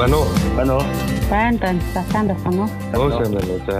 [0.00, 0.28] Байна уу?
[0.56, 0.84] Байна уу?
[1.28, 1.80] Байна байна.
[1.92, 2.68] За сайн байна уу?
[3.04, 3.60] Өө сайн байна уу.
[3.68, 3.76] За.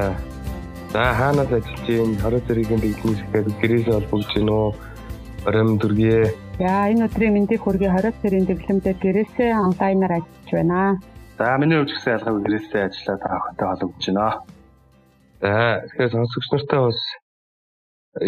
[0.93, 2.21] За хаанаас ажиллаж байна?
[2.23, 4.75] Хорой зэргийн дэглэмж гэхээр гэрээсээ холбогдож байна уу?
[5.45, 6.37] Барим дүргие.
[6.61, 10.81] Яа энэ өдрийн мэндийг хүргэе хорой зэргийн дэглэмжээр гэрээсээ онлайнаар ажиллаж байна.
[11.41, 14.29] За миний хувьд гэсэн ялгаагүй гэрээсээ ажиллаад та охинтой холбогдож байна.
[15.41, 15.53] За
[15.89, 17.01] тэгэхээр сонсогч нартай бас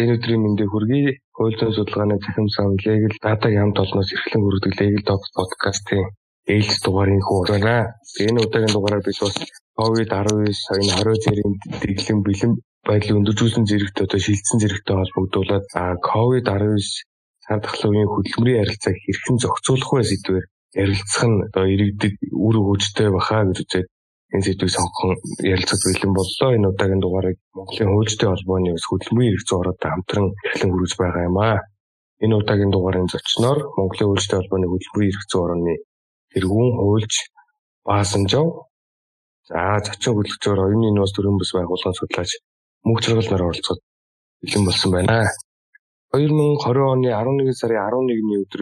[0.01, 1.11] энэ өдрийн мэндийг хүргэе.
[1.37, 6.09] Хууль зүйн судалгааны цахим сан Legal Data хамт олноос эрхлэн хүргэдэг Legal Talks podcast-ийн
[6.47, 7.95] ээлж дугаарыг хуурана.
[8.19, 9.35] Энэ удаагийн дугаараар бид бас
[9.79, 12.53] COVID-19 энэ хорой зэрийн дэглэм бэлэн
[12.87, 15.65] байдлыг өндөржүүлсэн зэрэгт одоо шилжсэн зэрэгтэй холбогдуулаад
[16.09, 16.83] COVID-19
[17.43, 20.45] цар тахлын хөдөлмөрийн харилцааг хэрхэн зохицуулах вэ сэдвээр
[20.83, 23.87] ярилцах нь одоо иргэдэд үр өгөөжтэй баха гэж үзээд
[24.33, 25.11] энэ сэдвийг сонгохон
[25.53, 26.49] ярилцах бэлэн боллоо.
[26.57, 31.37] Энэ удаагийн дугаарыг Монголын хуульчдын холбооны ус хөдөлмөрийн эрх зүйроотой хамтран эхлэн хүргэж байгаа юм
[31.39, 31.59] аа.
[32.23, 35.73] Энэ удаагийн дугаарын зочноор Монголын хуульчдын холбооны хөдөлмөрийн эрх зүйрооны
[36.33, 37.13] тэргүүн хуульч
[37.87, 38.47] Баасанжав
[39.49, 42.31] за зочин хөдөлгчөөр оюуны нөөц төрийн бас байгууллагын судлаач
[42.85, 43.79] мөнх чаргал нар оролцоод
[44.41, 45.17] бэлэн болсон байна.
[46.13, 48.61] 2020 оны 11 сарын 11-ний өдөр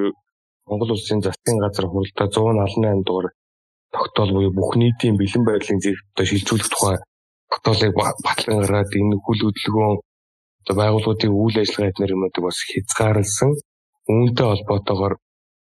[0.68, 3.28] Монгол улсын засгийн газар хуралдаа 178 дугаар
[3.94, 6.98] тогтоол буюу бүх нийтийн бэлэн байдлын зэрэгтэй шилжүүлэх тухай
[7.52, 7.94] тогтоолыг
[8.26, 9.96] батлан гаргаад энэ хүл хөдөлгөөн
[10.62, 13.52] одоо байгууллагуудын үйл ажиллагаа эднэр юмнуудыг бас хязгаарлсан.
[14.12, 15.14] Үүнтэй холбоотойгоор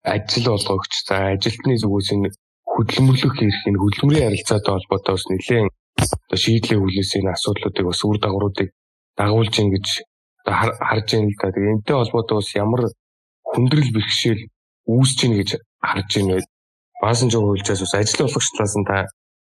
[0.03, 2.29] ажил олгогч за ажилтны зүгээс энэ
[2.73, 5.67] хөдөлмөрлөх эрх энэ хөдөлмөрийн харилцаатай холбоотой бас нэлээд
[5.99, 8.69] одоо шийдлээ хүлээс энэ асуудлуудыг бас үр дагавруудыг
[9.19, 9.87] дагуулж ийн гэж
[10.47, 11.51] харж байна л да.
[11.51, 12.81] Тэгээ энтэй холбоотой бас ямар
[13.43, 14.41] хүндрэл бэрхшээл
[14.87, 15.49] үүсэж ийн гэж
[15.83, 16.43] харж байна вэ?
[17.03, 18.97] Баасан жоо хуульчаас бас ажил олгогчдаас нь та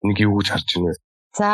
[0.07, 0.95] нэг юу гэж харж байна вэ?
[1.35, 1.51] За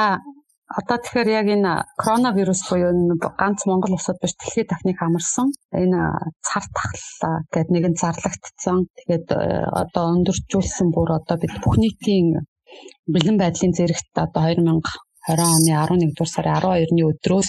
[0.71, 2.95] Одоо тэгэхээр яг энэ коронавирус буюу
[3.41, 6.01] ганц Монгол улсад биш дэлхийд дахныг хамарсан энэ
[6.47, 8.79] цар тахлаа гэдэг нэгэн зарлагдсан.
[8.99, 12.47] Тэгээд э, одоо өндөржүүлсэн бүр одоо бид бүх нийтийн
[13.11, 17.49] бэлэн байдлын зэрэгт одоо 2020 оны 11 дугаар сарын 12-ны өдрөөс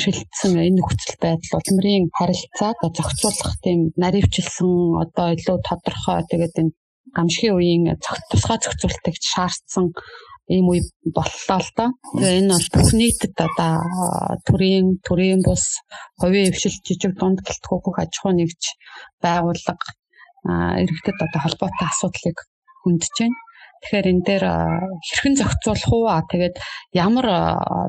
[0.00, 4.72] шилжсэн энэ нөхцөл байдал улмрын харилцааг зохицуулах тийм наривчлсан
[5.04, 6.74] одоо илүү тодорхой тэгээд энэ
[7.16, 7.84] гамшигын үеийн
[8.30, 9.86] тусгай зохицуултыг шаардсан
[10.50, 10.82] ийм үе
[11.14, 11.90] боллоо л доо.
[12.18, 13.72] Тэгээ энэ бол бүх нийтэд одоо
[14.46, 15.64] төрийн төрийн бус
[16.18, 18.62] хувийн хвшил жижиг дунд гэлтгүү бүх аж ахуй нэгж
[19.22, 19.88] байгууллага
[20.82, 22.38] иргэдэд одоо холбоотой асуудлыг
[22.82, 23.38] хөндөж байна.
[23.82, 24.44] Тэгэхээр энэ дээр
[25.06, 26.06] хэрхэн зохицуулах уу?
[26.30, 26.56] Тэгээд
[26.94, 27.26] ямар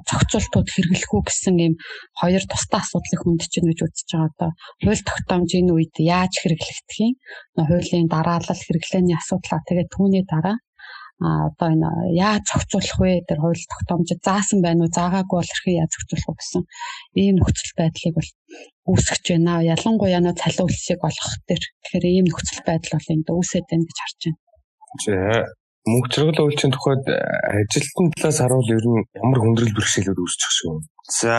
[0.10, 1.74] зохицуултууд хэрэглэх үү гэсэн ийм
[2.18, 4.30] хоёр тусдаа асуудлыг хөндөж байна гэж үзэж байгаа.
[4.34, 4.50] Одоо
[4.82, 7.14] хууль тогтоомж энэ үед яаж хэрэглэгдэх юм?
[7.70, 10.58] Хуулийн дараалал хэрэглээний асуудлаа тэгээд түүний дараа
[11.22, 15.92] одоо энэ яаж зохицуулах вэ тэр хууль тогтоомжид заасан байна уу заагаагүй бол хэрхэн яаж
[15.94, 16.64] зохицуулах вэ гэсэн
[17.22, 18.32] ийм нөхцөл байдлыг бол
[18.92, 19.54] үүсгэж байна.
[19.74, 23.98] Ялангуяа нөө цалин үлсийг олгох төр тэгэхээр ийм нөхцөл байдал бол энд үүсээд байна гэж
[24.02, 24.40] харж байна.
[25.04, 25.16] За
[25.88, 30.76] мөнх чаргал үйлчийн тухайд ажилтны талаас харуул ер нь ямар хүндрэл бэрхшээлүүд үүсчих шүү.
[31.12, 31.36] За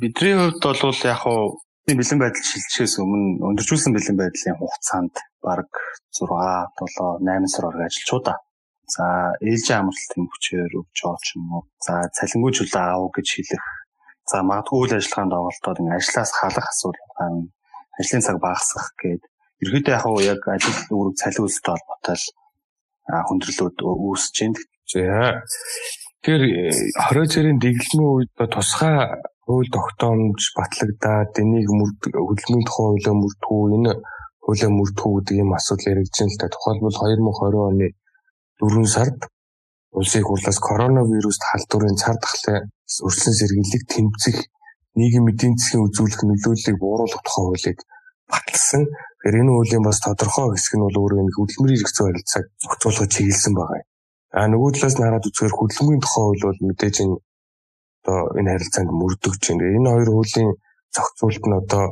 [0.00, 5.70] бидний хувьд бол яг хуу бэлэн байдал шилжихээс өмнө өндөржүүлсэн бэлэн байдлын хугацаанд бараг
[6.16, 8.34] 6 7 8 сар орог ажиллачуу да.
[8.86, 11.64] За ээлжийн амралтын хүчээр өгч байгаа ч юм уу.
[11.82, 13.66] За цалингүй чөлөө аав гэж хэлэх.
[14.30, 17.50] За магадгүй үйл ажиллагаанд оролдоод ин ажлаас халах асуудал байна.
[17.98, 19.22] Ажлын цаг багасгах гээд
[19.62, 22.18] ерөөдөө яг уу яг ажил үүрэг цалин үйлстэй холбоотой
[23.26, 24.60] хүндрэлүүд үүсэж байна.
[24.86, 25.02] За
[26.22, 28.96] тэр 20 цэрийн дэглэмийн үед тусгай
[29.46, 33.92] хууль тогтоомж батлагдаад энийг хөдөлмөрийн тухай хуулиа мөрдгүү энэ
[34.42, 36.54] хуулиа мөрдгүү гэдэг ийм асуудал яригдж байна л та.
[36.54, 37.86] Тухайлбал 2020 оны
[38.60, 39.18] 4 сард
[39.98, 42.68] улсын их хурлаас коронавируст халдварын цар тахлын
[43.06, 44.36] өрсөн сэргийлийг тэмцэх
[44.98, 47.78] нийгмийн эдийн засгийн үзүүлэх нөлөөллийг бууруулах тухай хуулийг
[48.32, 48.82] баталсан.
[48.88, 53.12] Тэгэхээр энэ хуулийн бас тодорхой хэсэг нь бол өөрөө нэг хөдөлмөрийн эрх зүйн харилцааг зохицуулахад
[53.14, 53.88] чиглэсэн байгаа юм.
[54.36, 57.16] А нөгөө талаас нь хараад үзэхээр хөдөлмөрийн тухай хууль бол мэдээж энэ
[58.00, 59.64] одоо энэ харилцаанд мөрдөгч байна.
[59.76, 60.50] Энэ хоёр хуулийн
[60.94, 61.84] зохицуулт нь одоо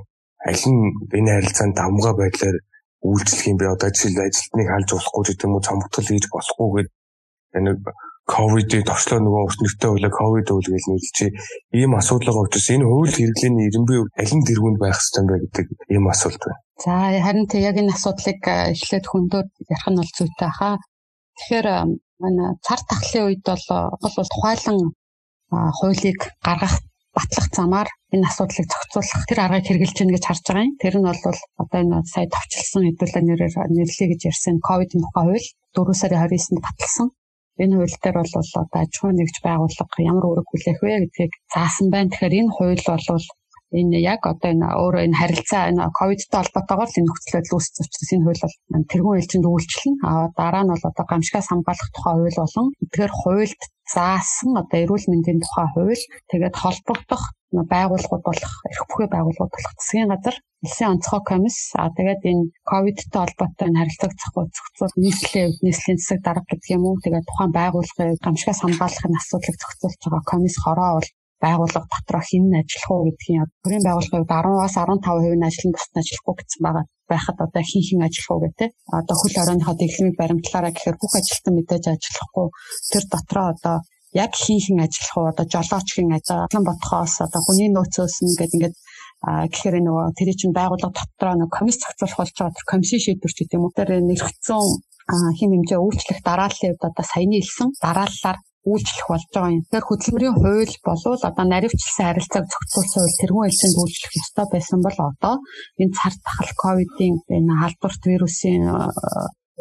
[0.48, 0.80] аль нь
[1.18, 2.56] энэ харилцаанд давмгай байдлаар
[3.04, 3.72] үйлчлэх юм бэ?
[3.76, 7.78] Одоо жишээл ажилтныг халж болохгүй гэдэг юм уу, цомгтол хийж болохгүй гэдэг нэг
[8.24, 11.30] ковидыг товчлоо нөгөө урт нэртэй хуулиа ковид хууль гэж нэрлэжээ.
[11.76, 16.08] Ийм асуудалгаа учраас энэ хууль хэрэглээний ирэмбий аль нь тэргүүнд байх ёстой бэ гэдэг ийм
[16.08, 16.60] асуулт байна.
[16.80, 20.76] За харин тэг яг энэ асуудлыг эхлээд хөндөд ярих нь бол зүйтэй хаа.
[21.36, 21.68] Тэгэхээр
[22.24, 23.64] манай цар тахлын үед бол
[24.00, 24.78] бол тухайлан
[25.52, 26.80] хуулийг гаргах
[27.12, 30.78] батлах замаар энэ асуудлыг зохицуулах тэр аргыг хэрэгжилж гэнэ гэж харж байгаа юм.
[30.78, 35.48] Тэр нь бол одоо энэ сая товчлсон хэдүүлээ нэрээр нэрлэе гэж ярьсан ковидын тухай хууль
[35.74, 37.08] 4 сарын 29-нд баталсан.
[37.62, 41.86] Энэ хууль дээр бол одоо аж ахуй нэгж байгууллага ямар үүрэг хүлээх вэ гэдгийг заасан
[41.90, 42.10] байна.
[42.10, 43.26] Тэгэхээр энэ хууль бол
[43.78, 48.10] энэ яг одоо энэ өөрөө энэ харилцаа энэ ковидтай холбоотойгоор энэ нөхцөл байдал үүсэж учраас
[48.14, 48.56] энэ хууль бол
[48.90, 53.60] тэргуун ээлжинд үйлчлэн а дараа нь бол одоо гамшигаас хамгаалах тухай хууль болон эдгээр хуульд
[53.92, 57.22] заасан одоо эрүүл мэндийн тухай хууль тэгээд холбогдох
[57.72, 63.20] байгууллагууд болох эрх бүхий байгууллагууд болох засгийн газар Улсын онцгой комисс а тэгээд энэ ковидтай
[63.20, 64.12] холбоотой энэ харилцааг
[64.56, 67.02] зохицуул нийслэлийн нийслэлийн засаг дарга гэдэг юм уу?
[67.04, 71.10] Тэгээд тухайн байгууллагын гамшигаас хамгаалахын асуудлыг зохицуулж байгаа комисс хороо бол
[71.44, 75.74] байгууллага дотроо хэн нь ажиллах уу гэдгийг бүрийн байгууллагын хувьд 10-аас 15% нь ажил нь
[75.76, 76.84] бусд ажиллахгүй гэсэн байгаа.
[77.10, 78.70] Байхад одоо хин хин ажиллах уу гэдэг.
[78.98, 82.46] Одоо хөл хорооныхоо дэглэмийг баримтлаараа гэхээр бүх ажилтан мэдээж ажиллахгүй.
[82.92, 83.76] Тэр дотроо одоо
[84.22, 85.30] яг хин хин ажиллах уу?
[85.32, 88.76] Одоо жолооч хин ажиллан бодхоос одоо хүний нөөцөөс нь гэдэг ингээд
[89.24, 92.56] гэхээр нөгөө тэр чинь байгууллага дотроо нэг комисс зохицуулах болж байгаа.
[92.56, 93.76] Тэр комиссийн шийдвэр ч гэдэг юм уу?
[93.76, 94.64] Тэр нэрхцэн
[95.38, 98.38] хин хэмжээ үйлчлэх дарааллын хувьд одоо саяны хэлсэн дарааллаар
[98.70, 99.62] үйлчлэх болж байгаа юм.
[99.64, 104.98] Тэгэхээр хөдөлмөрийн хууль болвол одоо наривчлсан харилцааг зохицуулсан хууль тэргуун хэлсэнд үйлчлэх ёстой байсан бол
[105.10, 105.34] одоо
[105.80, 108.62] энэ цар тахал ковидын энэ халдварт вирусын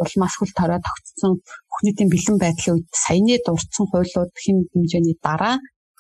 [0.04, 1.32] улмаас хөл торой тогтсон
[1.70, 5.56] бүхнийдийн бэлэн байдлын үед саяны дурдсан хуулиуд хэм хэмжээний дараа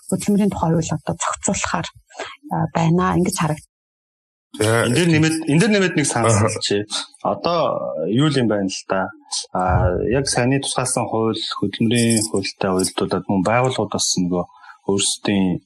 [0.10, 1.88] хөдөлмөрийн тухай хууль одоо зохицуулахаар
[2.76, 3.73] байна ингэж харагдав.
[4.60, 6.86] Энд дэр нэмээд энэ дэр нэмээд нэг саналч.
[7.26, 7.62] Одоо
[8.06, 9.10] юу юм байна л да.
[9.50, 14.44] А яг саяны тусгаалсан хууль хөдөлмөрийн хуультай уялдуулаад мөн байгууллагуудаас нөгөө
[14.94, 15.58] өөрсдийн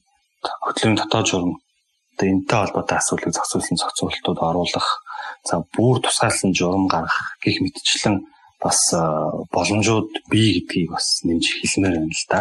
[0.64, 1.52] хөдөлмөрийн дотоод журам
[2.16, 4.88] одоо энэтэй холбоотой асуудлыг зохицуулсан зохицуултууд оруулах
[5.44, 8.24] за бүр тусгаалсан журам гаргах гих мэтчлэн
[8.56, 8.80] бас
[9.54, 12.40] боломжууд бий гэдгийг бас нэмж хэлмээр байна л да.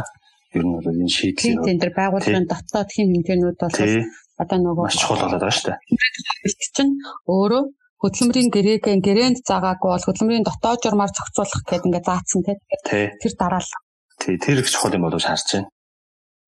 [0.55, 3.75] Ер нь бол энэ шийдлийн тийм тэр байгууллагын дотоод хэм хэмжээнүүд бол
[4.41, 5.79] одоо нөгөө маш чухал болоод байгаа шүү дээ.
[6.77, 6.93] чинь
[7.25, 7.63] өөрөө
[8.01, 12.59] хөдөлмөрийн гэрээг гэрээнд заагаагүй бол хөдөлмөрийн дотоод журмаар зохицуулах гэдэг ингээд заасан тийм
[13.21, 13.71] тэр дараал.
[14.21, 15.69] Тий тэр их чухал юм болов шаарч байна.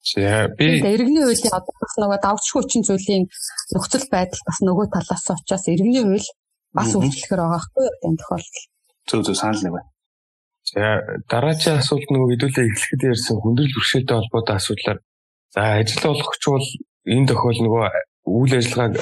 [0.06, 3.26] За би иргэний хуулийн одоо бас нөгөө давчгүй хүчин зүйлийн
[3.74, 6.30] нөхцөл байдал бас нөгөө талаас учраас иргэний хууль
[6.78, 8.58] бас өөрчлөхөр байгаа хгүй энэ тохиолдолд.
[9.10, 9.90] Зөв зөв санал нэг байна.
[10.70, 10.82] За
[11.28, 15.00] дараагийн асуулт нөгөө хэдүүлээ эхлэхэд ярьсан хүндрэл бэрхшээлтэй холбоотой асуудлаар
[15.54, 16.68] за ажил олгогч бол
[17.14, 17.86] энэ тохиол нөгөө
[18.30, 18.94] үйл ажиллагааг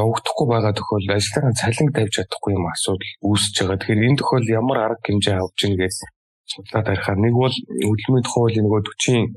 [0.00, 3.78] явагдахгүй байгаа тохиол ажиллагаа цалин тавьж чадахгүй юм асуудал үүсэж байгаа.
[3.80, 5.94] Тэгэхээр энэ тохиол ямар арга хэмжээ авч ийн гэж
[6.52, 7.56] судлаад харахаар нэг бол
[7.88, 9.32] хөдөлмөрийн хуулийн нөгөө 40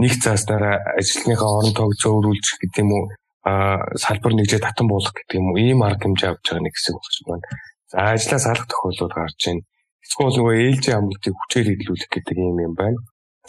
[0.00, 3.04] нэг цааснараа ажилтныхаа орон тоог зөөрүүлчих гэдэг юм уу
[3.46, 6.94] а салбар нэгжээ татан буулгах гэдэг юм уу ийм арга хэмжээ авч байгаа нэг хэсэг
[6.96, 7.46] багш байна.
[7.92, 9.62] За ажлаа салах тохиолдол гарч байна.
[10.04, 12.98] Эсвэл нөгөө ээлжийн амлалтыг хүчээр хөдөлгөх гэдэг юм юм байна.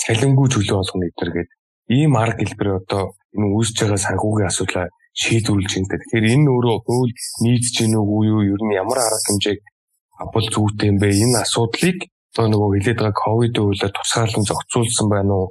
[0.01, 1.49] Цалингүй чөлөө болгоно гэдэр гээд
[1.97, 3.03] ийм арга хэлбэр одоо
[3.35, 4.87] энэ үүсэж байгаа санхүүгийн асуудлаа
[5.21, 5.89] шийдвэрлэж байна.
[6.01, 7.13] Тэгэхээр энэ өөрөө хууль
[7.43, 8.41] нийцж гин үгүй юу?
[8.53, 9.59] Ер нь ямар арга хэмжээг
[10.21, 11.07] авбал зүйтэй юм бэ?
[11.23, 11.97] Энэ асуудлыг
[12.31, 15.47] одоо нөгөө хилээд байгаа ковидын үйлээр тусгаарлан зохицуулсан байна уу?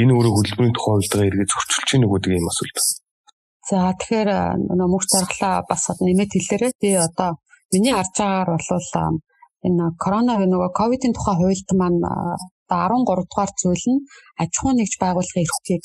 [0.00, 2.76] Энэ өөрөө хөдөлмөрийн тухай хуульдаа эргээд зөрчилж гин гэдэг ийм асуулт.
[3.68, 4.30] За тэгэхээр
[4.88, 7.30] мөх зарглаа бас нэмээд хэлээрээ би одоо
[7.72, 9.20] миний харж байгаагаар бол
[9.68, 12.00] энэ коронавирус нөгөө ковидын тухай хуульд маань
[12.72, 14.00] 13 дугаар зүйл нь
[14.42, 15.84] аж ахуй нэгж байгууллагын эрхийг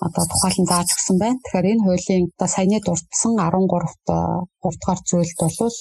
[0.00, 1.38] одоо тухайлан зааж өгсөн байна.
[1.42, 5.76] Тэгэхээр энэ хуулийн одоо саяны дурдсан 13-т 3 дугаар зүйлд бол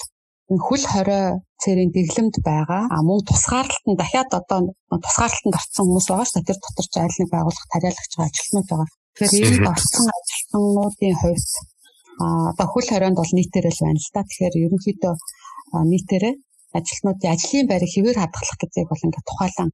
[0.68, 1.26] хөл хорой
[1.62, 2.84] цэрийн дэглэмд байгаа.
[2.94, 4.60] А мөн тусгаарлалт нь дахиад одоо
[5.04, 6.50] тусгаарлалтанд орсон хүмүүс байгаа шүү дээ.
[6.50, 8.90] Тэр дотор ч айл нэг байгууллага тариалагч ажилтнууд байгаа.
[9.18, 11.50] Тэгэхээр энэ орсон ажилтнуудын хувьд
[12.22, 14.22] а одоо хөл хорионд бол нийтээр л байна л та.
[14.28, 15.14] Тэгэхээр ерөнхийдөө
[15.92, 16.36] нийтээрээ
[16.78, 19.70] ажилтнуудын ажлын байрыг хэвээр хадгалах гэдгийг бол ингээд тухайлан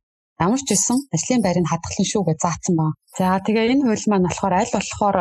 [0.46, 2.88] ямар ч байсан ажлын байрыг хадгална шүү гэж заасан ба.
[3.18, 5.18] За тэгээ энэ хууль маань болохоор аль болохоор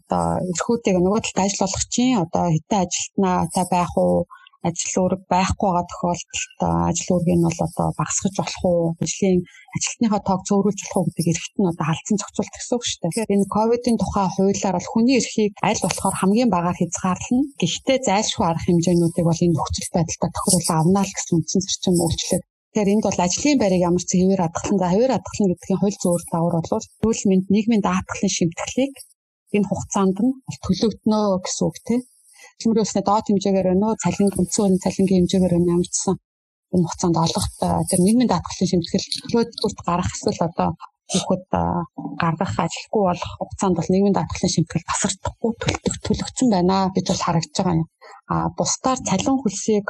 [0.00, 4.28] одоо эрхүүдийг нөгөө талд ажил чинь одоо хитэн ажилтнаа та байх уу
[4.66, 6.60] ажил үүрэг байхгүй байгаа тохиолдолд
[6.90, 9.38] ажил үүргийг нь бол одоо багасгаж болох уу ажлын
[9.76, 13.10] ажилтныхаа тоог цөөрүүлж болох уу гэдэг эрхт нь одоо халдсан зохицуулт гэсэн үг шүү дээ.
[13.10, 17.44] Тэгэхээр энэ ковидын тухай хуулиар бол хүний эрхийг аль болохоор хамгийн багаар хязгаарлана.
[17.62, 22.44] Гэхдээ зайлшгүй арга хэмжээнүүдийг бол энэ нөхцөл байдалтай тохируулан авнаа л гэсэн үндсэн зарчим үйлчлээд
[22.78, 26.22] Тэгэхээр энд бол ажлын байрыг ямар ч хэвээр хадгалан за хэвээр хадгална гэдгийн хууль зүйр
[26.30, 28.94] дагавар бол төрөл мэнд нийгмийн даатгалын шимтгэлийг
[29.56, 30.32] энэ хугацаанд нь
[30.62, 32.00] төлөвдөнө гэсэн үг тийм.
[32.62, 36.16] Төмөрөөснөө доод хэмжээгээр өнөө цалин үндсэн цалингийн хэмжээгээр өнөө ямарчсан
[36.74, 37.46] энэ хугацаанд олгох
[37.90, 40.70] тэр нийгмийн даатгалын шимтгэл төлөвлөлт гарах эсвэл одоо
[41.10, 41.44] хүүхэд
[42.22, 47.56] гаргах ажилгүй болох хугацаанд бол нийгмийн даатгалын шимтгэл тасардахгүй төлөвлөлт төлөгцсөн байна гэж бол харагдаж
[47.58, 47.88] байгаа юм.
[48.30, 49.86] А бусдаар цалин хөлсийг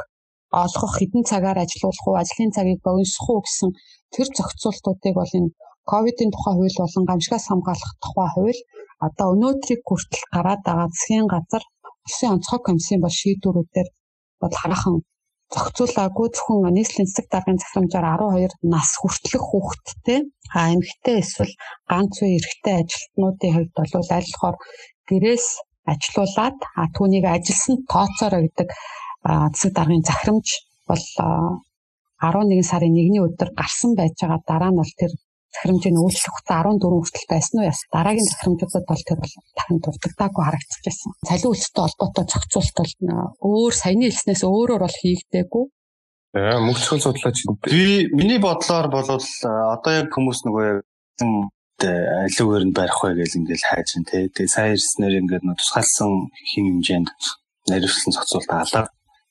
[0.51, 3.69] олгох хэдэн цагаар ажилуулах уу, ажлын цагийг богиносох уу гэсэн
[4.13, 5.53] тэр зохицуултуудыг бол энэ
[5.91, 8.61] ковидын тухай хууль болон гамшигаас хамгаалах тухай хууль
[9.07, 11.63] одоо өнөөдрийг хүртэл гараад байгаа засгийн газар
[12.05, 13.89] улсын онцгой комиссийн бол шийдвэрүүдээр
[14.41, 14.95] бол хараахан
[15.53, 16.27] зохицуулаагүй.
[16.35, 20.19] Зөвхөн нийслэлийн засаг даргын захирамжаар 12 нас хүртэлх хүүхэдтэй.
[20.57, 21.53] А эмэгтэй эсвэл
[21.89, 24.57] ганц үе эрэгтэй ажилтнуудын хувьд бол аль болохоор
[25.09, 25.47] гэрээс
[25.91, 26.57] ажилуулад
[26.95, 28.69] түүнийг ажилсан тооцоороо гэдэг
[29.23, 30.47] засаг даргын захирамж
[30.89, 31.05] бол
[32.19, 35.11] 11 сарын 1-ний өдөр гарсан байж байгаа дараа нь бол тэр
[35.55, 40.43] захирамжийн үйлчлэх хугацаа 14 хүртэл байсан уу яс дараагийн захирамжуудад бол тэр бол дахин дурддаггүй
[40.45, 41.09] харагдчихж байсан.
[41.27, 42.93] Цалин үйлчлэлтэй холбоотой зохицуулалт бол
[43.49, 45.65] өөр саяны хэлснээс өөрөөр бол хийгдээгүй.
[46.37, 50.69] Аа мөнгөцгөл судлаач би миний бодлоор бол одоо яг хүмүүс нөгөө
[51.81, 54.29] аливаар нь барих вэ гэж ингээл хайж ин тэ.
[54.29, 57.09] Тэгээ сайн ирснээр ингээд тусгаалсан хин хэмжээнд
[57.69, 58.85] наривчлан зохицуулт алаа.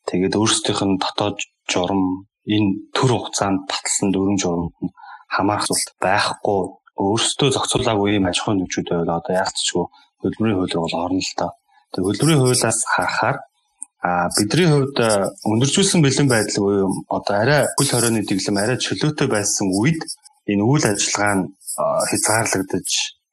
[0.08, 1.38] Тэгээд өөрсдийнх нь дотоод
[1.68, 2.02] журам
[2.48, 4.94] энэ төр хугацаанд батлсан дөрвөн журамд нь
[5.28, 6.60] хамаарах зүйл байхгүй
[6.96, 9.84] өөрсдөө зохицуулаагүй юм аж ахуйн нөхцөл байвал одоо яг ч чгүй
[10.20, 11.52] хөдөлмөрийн хууль бол орно л доо.
[11.92, 13.36] Тэгээ хөдөлмөрийн хуулиас харахаар
[14.00, 14.98] а бидний хувьд
[15.50, 20.00] өндөржүүлсэн бэлэн байдал буюу одоо арай хөл хорионы дэглэм арай чөлөөтэй байсан үед
[20.50, 21.44] энэ үйл ажиллагаа нь
[22.10, 22.88] хязгаарлагдаж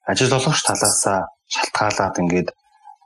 [0.09, 1.19] ажил олгогч талаасаа
[1.53, 2.49] шалтгаалаад ингээд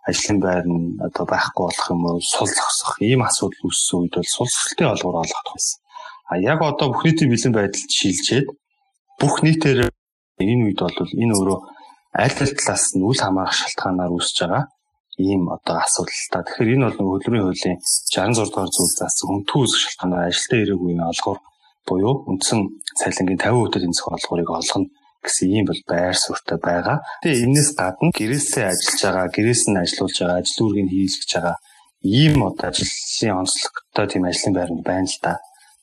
[0.08, 4.36] ажлын байр нь одоо байхгүй болох юм уу сул зогсох ийм асуудал үүссэн үед бол
[4.36, 5.78] сулсралтын олгор олгох байсан.
[6.32, 8.48] А яг одоо бүх нийтийн бэлэн байдалд шилжээд
[9.20, 9.80] бүх нийтээр
[10.40, 11.60] энэ үед бол энэ өөрөө
[12.24, 14.64] аль аль талаас нь үл хамаарах шалтгаанаар үүсэж байгаа
[15.20, 16.46] ийм одоо асуудал та.
[16.48, 21.10] Тэгэхээр энэ бол хөдөлмөрийн хуулийн 66 дугаар зүйл заасан хүнтүү үүсэх шалтгаанаар ажилтаа ирээгүй энэ
[21.12, 21.40] олгоор
[21.88, 22.60] буюу үндсэн
[23.00, 24.88] цалингийн 50% эзэмсэх олгорыг олгоно
[25.24, 26.98] гэсэн ийм бол байр суурьтай байгаа.
[27.24, 31.58] Тэгээ энэс гадна гэрээсээ ажиллаж байгаа, гэрээс нь ажиллаулж байгаа, ажил үүргийг хийлгэж байгаа
[32.04, 35.34] ийм одоо ажлын онцлогтой тийм ажлын байранд байна л да.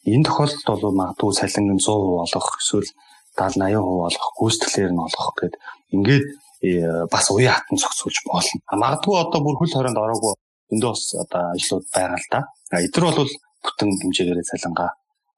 [0.04, 2.88] Энэ тохиолдолд бол магадгүй цалингийн 100% олгох эсвэл
[3.36, 5.54] 70 80% олгох гүйцэтгэлээр нь олгох гэд
[5.92, 6.26] ингээд
[6.64, 8.60] э, бас уян хатан зохицуулж болно.
[8.80, 10.32] Магадгүй одоо бүр хөл хорионд ороогүй
[10.72, 12.40] өндөө бас одоо ажлууд байгаа л да.
[12.72, 13.32] Эдгээр бол
[13.64, 14.90] бүтэн хэмжээгээр цалингаа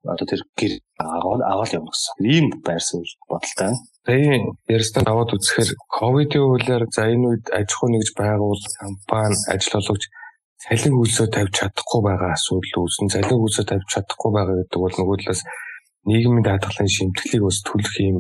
[0.09, 2.15] одоо тэр гэр аваад явна гэсэн.
[2.25, 3.77] Ийм байр суурь бодолтой.
[4.09, 4.41] Тэгээ
[4.73, 10.03] ярьсан аваад үзэхээр ковидын үйлээр за энэ үед аж ахуй нэгж байгуул компани ажил олгож
[10.65, 13.13] цалин хөлсөө тавьж чадахгүй байгаа асуудал үүснэ.
[13.15, 15.43] Цалин хөлсөө тавьж чадахгүй байгаа гэдэг бол нөгөө талаас
[16.09, 18.17] нийгмийн даатгалын шимтгэлийг бас төлөх юм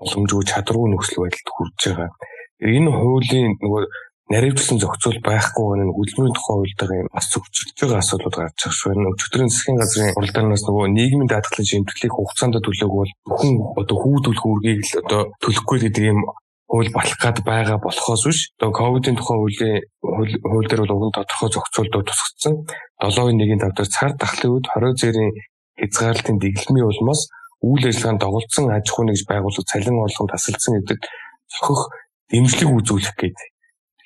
[0.00, 2.10] боломжгүй чадваргүй нөхцөл байдалд хүрж байгаа.
[2.58, 3.82] Энэ хуулийн нөгөө
[4.28, 9.12] наривчлан зохицуул байхгүй нэг хөдөлмөрийн тухай хуультай юм бас зөвчөж байгаа асуудлууд гарч ирж байна.
[9.16, 14.80] Өчигдрийн засгийн газрын уралдаанаас нөгөө нийгмийн даатгалын шимтгэлийг хугацаанд төлөөг бол бүхэн одоо хүүдүүлэх үргийг
[14.84, 16.20] л одоо төлөхгүй гэдэг юм
[16.68, 18.40] хууль батлах гад байгаа болохоос биш.
[18.60, 22.54] Одоо ковидын тухай хуулийн хууль дээр бол уг нь тодорхой зохицуултууд тусгацсан.
[23.00, 25.32] 7-1-ийн тавдар цаар дахлын үед 20 зэрийн
[25.80, 27.32] хязгаарлалтын дэглэмийн улмаас
[27.64, 31.00] үйл ажиллагаанд дагуулсан аж ахуй нэгж байгууллага цалин орлогод тасалдсан гэдэг
[31.48, 31.80] цохих
[32.28, 33.48] дэмжлэг үзүүлэх гэдэг.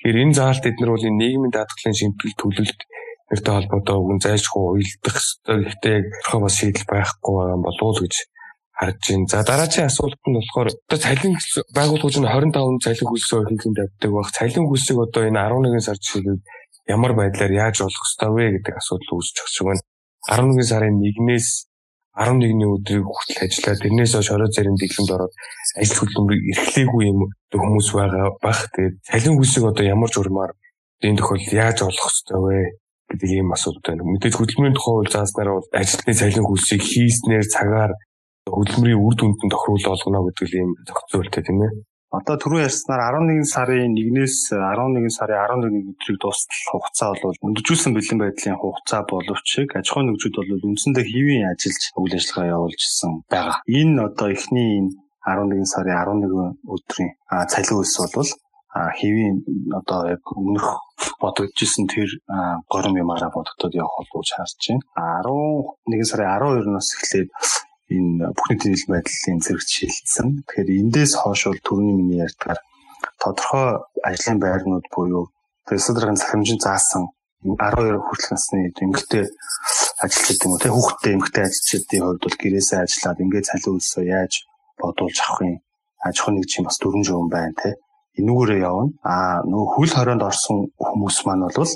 [0.03, 2.79] Тэгэхээр энэ заалт эднэр бол нийгмийн даатгалын шимтгэл төлөлт
[3.31, 8.03] нэртэй холбоотой үгэн зайлшгүй уялдах ёстой гэхдээ яг тодорхой бас шийдэл байхгүй байгаа болов уу
[8.03, 8.15] гэж
[8.75, 9.31] харж байна.
[9.31, 11.33] За дараагийн асуулт нь болохоор одоо цалин
[11.71, 14.27] байгууллагууд нь 25 цалин хөлсөө хийх тавьдаг баг.
[14.35, 16.43] Цалин хөлсийг одоо энэ 11 сар жишээлбэл
[16.91, 19.87] ямар байдлаар яаж олох ёстой вэ гэдэг асуудал үүсэж байгаа юм.
[20.27, 21.47] 11 сарын 1-ээс
[22.13, 25.33] 11-ний өдрийг хүртэл ажиллаад тэрнээс хойш орой зарим дэглэмд ороод
[25.81, 28.69] ажил хөдөлмөрийг эрхлээгүй юм хүмүүс байгаа бах.
[28.69, 30.51] Тэгээд цалин хөлсийг одоо ямар журмаар
[31.01, 32.57] энэ тохиолдолд яаж олох ёстой вэ
[33.09, 34.05] гэдэг ийм асуудал байна.
[34.05, 37.91] Мэдээж хөдөлмөрийн тухай хууль зааснараа бол ажилтны цалин хөлсийг хийснээр цагаар
[38.45, 41.71] хөдөлмөрийн үр дүнд нь тохируулах олгоно гэдэг ийм зохицуулттай тийм ээ.
[42.13, 48.19] Одоо түрүү ярьснаар 11 сарын 1-ээс 11 сарын 11 өдрийг дуустал хугацаа бол өндөржүүлсэн бэлэн
[48.21, 53.57] байдлын хугацаа боловч аж ахуйн нөхцөл бол үндсэндээ хэвийн ажиллаж үйл ажиллагаа явуулжсэн байгаа.
[53.65, 54.91] Энэ одоо эхний энэ
[55.25, 57.11] 11 сарын 11 өдрийн
[57.49, 58.29] цалин хөлс бол
[58.73, 59.35] хэвийн
[59.73, 60.67] одоо яг өмнөх
[61.17, 62.09] бодогдчихсэн тэр
[62.69, 64.85] горим юмараа бодогдоод явах болов харж байна.
[65.89, 67.29] 11 сарын 12-наас эхлээд
[67.97, 70.27] энэ бүх нийтийн нийлбэл байдлын зэрэгт шилжсэн.
[70.47, 72.59] Тэгэхээр эндээс хойш бол төрний миний ярьдгаар
[73.21, 73.67] тодорхой
[74.09, 75.25] ажлын байрнууд буюу
[75.67, 77.03] Фэсэдрийн захирамжийн заасан
[77.43, 79.23] 12 хүртэлх насны эмэгтэй
[80.03, 84.33] ажилчид юм уу те хүүхдтэй эмэгтэй ажилчдын хувьд бол гэрээсээ ажиллаад ингээд цалин үлсээ яаж
[84.79, 85.59] бодуулж авах юм?
[86.03, 87.69] Аж ахуй нэг чинь бас дөрвөн жуун байна те
[88.19, 88.91] энүүгээрээ явна.
[89.07, 91.71] А нөгөө хөл хорионд орсон хүмүүс маань бол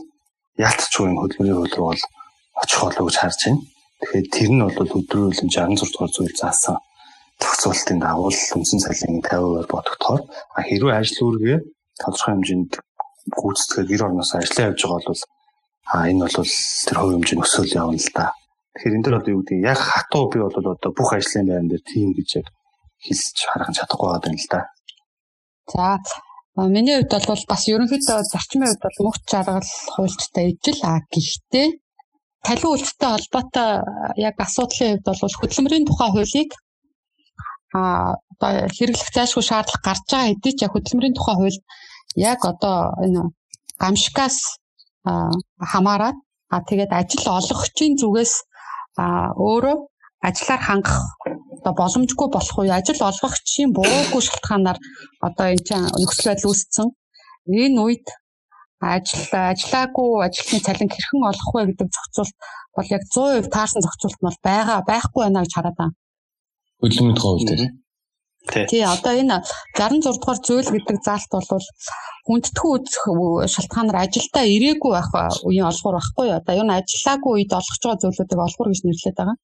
[0.60, 2.04] яалтчгүй энэ хөдөлмөрийн хөл рүү бол
[2.64, 3.62] очих болов гэж харж байна
[3.98, 6.78] Тэгэхээр тэр нь бол өдрөөлөн 66 дугаар зүйл заасан
[7.42, 10.22] тогтцоолтын дагуу үндсэн цалингийн 50% бодогдохоор
[10.58, 11.58] хэрвээ ажил үүргээ
[12.02, 12.72] тодорхой хэмжээнд
[13.38, 15.24] гүйцэтгэхээр гэр орноос ажиллаа явж байгаа бол
[15.88, 16.52] а энэ бол
[16.88, 18.26] тэр хувь хэмжээ өсөөл явна л да.
[18.74, 21.84] Тэгэхээр энэ дэр одоо юу гэдэг яг хатуу би бол одоо бүх ажлын байран дээр
[21.86, 22.48] тийм гэж яг
[23.06, 24.62] хэлж харах чадахгүй байгаа юм л да.
[25.74, 31.68] За миний хувьд бол бас ерөнхийдөө зарчмын хувьд бол мөхч жаргал хуульчтай ижил а гэхдээ
[32.46, 33.70] Талин үйлчлэлтэй холбоотой
[34.28, 36.52] яг асуудлын хувьд бол хөдөлмөрийн тухай хуулийг
[37.74, 41.60] а одоо хэрэглэх зайлшгүй шаардлага гарч байгаа хэдий ч хөдөлмөрийн тухай хууль
[42.32, 43.22] яг одоо энэ
[43.82, 44.38] гамшигаас
[45.72, 46.18] хамаарат
[46.54, 48.34] а тэгээд ажил олгогчийн зүгээс
[49.48, 49.78] өөрөө
[50.28, 51.00] ажиллаар хангах
[51.56, 54.80] одоо боломжгүй болох уу ажил олгогчийн буруугүй шалтгаанаар
[55.28, 56.88] одоо энэ чинь нөхцөл байдал үүссэн
[57.64, 58.08] энэ үед
[58.80, 62.36] ажил ажиллаагүй ажилтны цалин хэрхэн олох вэ гэдэг зохицуулт
[62.76, 65.96] бол яг 100% таарсан зохицуулт нь бол байгаа байхгүй байна гэж хараад байна.
[66.82, 67.74] Хөдөлмөрийн хувьд тийм
[68.48, 69.44] Тий, одоо энэ
[69.76, 71.68] 66 дугаар зүйл гэдэг заалт бол
[72.28, 75.12] хүндэтгүү шалтгаанаар ажилдаа ирээгүй байх
[75.48, 76.40] үеийн олгор байхгүй юу?
[76.40, 79.38] Одоо юу н ажиллаагүй үед олгож байгаа зүйлүүдийг олгор гэж нэрлэдэг байгаа.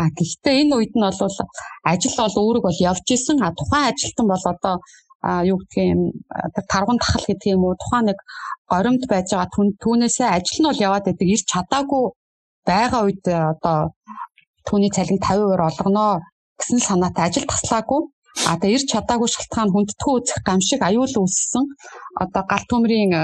[0.00, 1.36] А гэхдээ энэ үед нь бол
[1.92, 3.36] ажил бол үүрэг бол явж исэн.
[3.40, 4.74] А тухайн ажилтан бол одоо
[5.22, 6.02] юу гэдгийг юм
[6.54, 7.78] тэр таргун тахал гэдэг юм уу?
[7.78, 8.18] Тухайн нэг
[8.70, 9.48] горимд байж байгаа
[9.82, 11.28] түүнээсээ ажил нь бол яваад байдаг.
[11.34, 12.04] Ирч чадаагүй
[12.66, 13.78] байгаа үед одоо
[14.66, 16.04] түүний цалин 50% олгоно
[16.58, 17.24] гэсэн санаатай.
[17.26, 18.02] Ажил таслаагүй.
[18.48, 21.64] А тэгээ ирч чадаагүй шалтгаан хүндэтгүү үзэх гамшиг аюул үүссэн.
[22.22, 23.22] Одоо галт төмрийн э,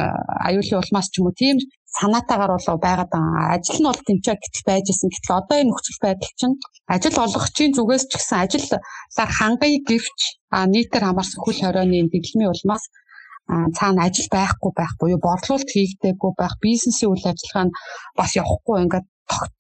[0.49, 1.57] аюулын улмаас ч юм уу тийм
[1.97, 3.55] санаатаагаар болоо байгаад байгаа.
[3.57, 5.09] Ажил нь бол тэнцээ гэтэл байж исэн.
[5.11, 6.57] Гэтэл одоо энэ нөхцөл байдал чинь
[6.95, 10.19] ажил олгогчийн зүгээс ч гэсэн ажиллаар хангая гэвч
[10.73, 12.85] нийтээр хамаарсан хөл хорионы дэглэмийн улмаас
[13.77, 17.77] цаана ажил байхгүй байх буюу борлуулалт хийгдээгүй байх бизнесийн үйл ажиллагаа нь
[18.19, 19.07] бас явахгүй ингээд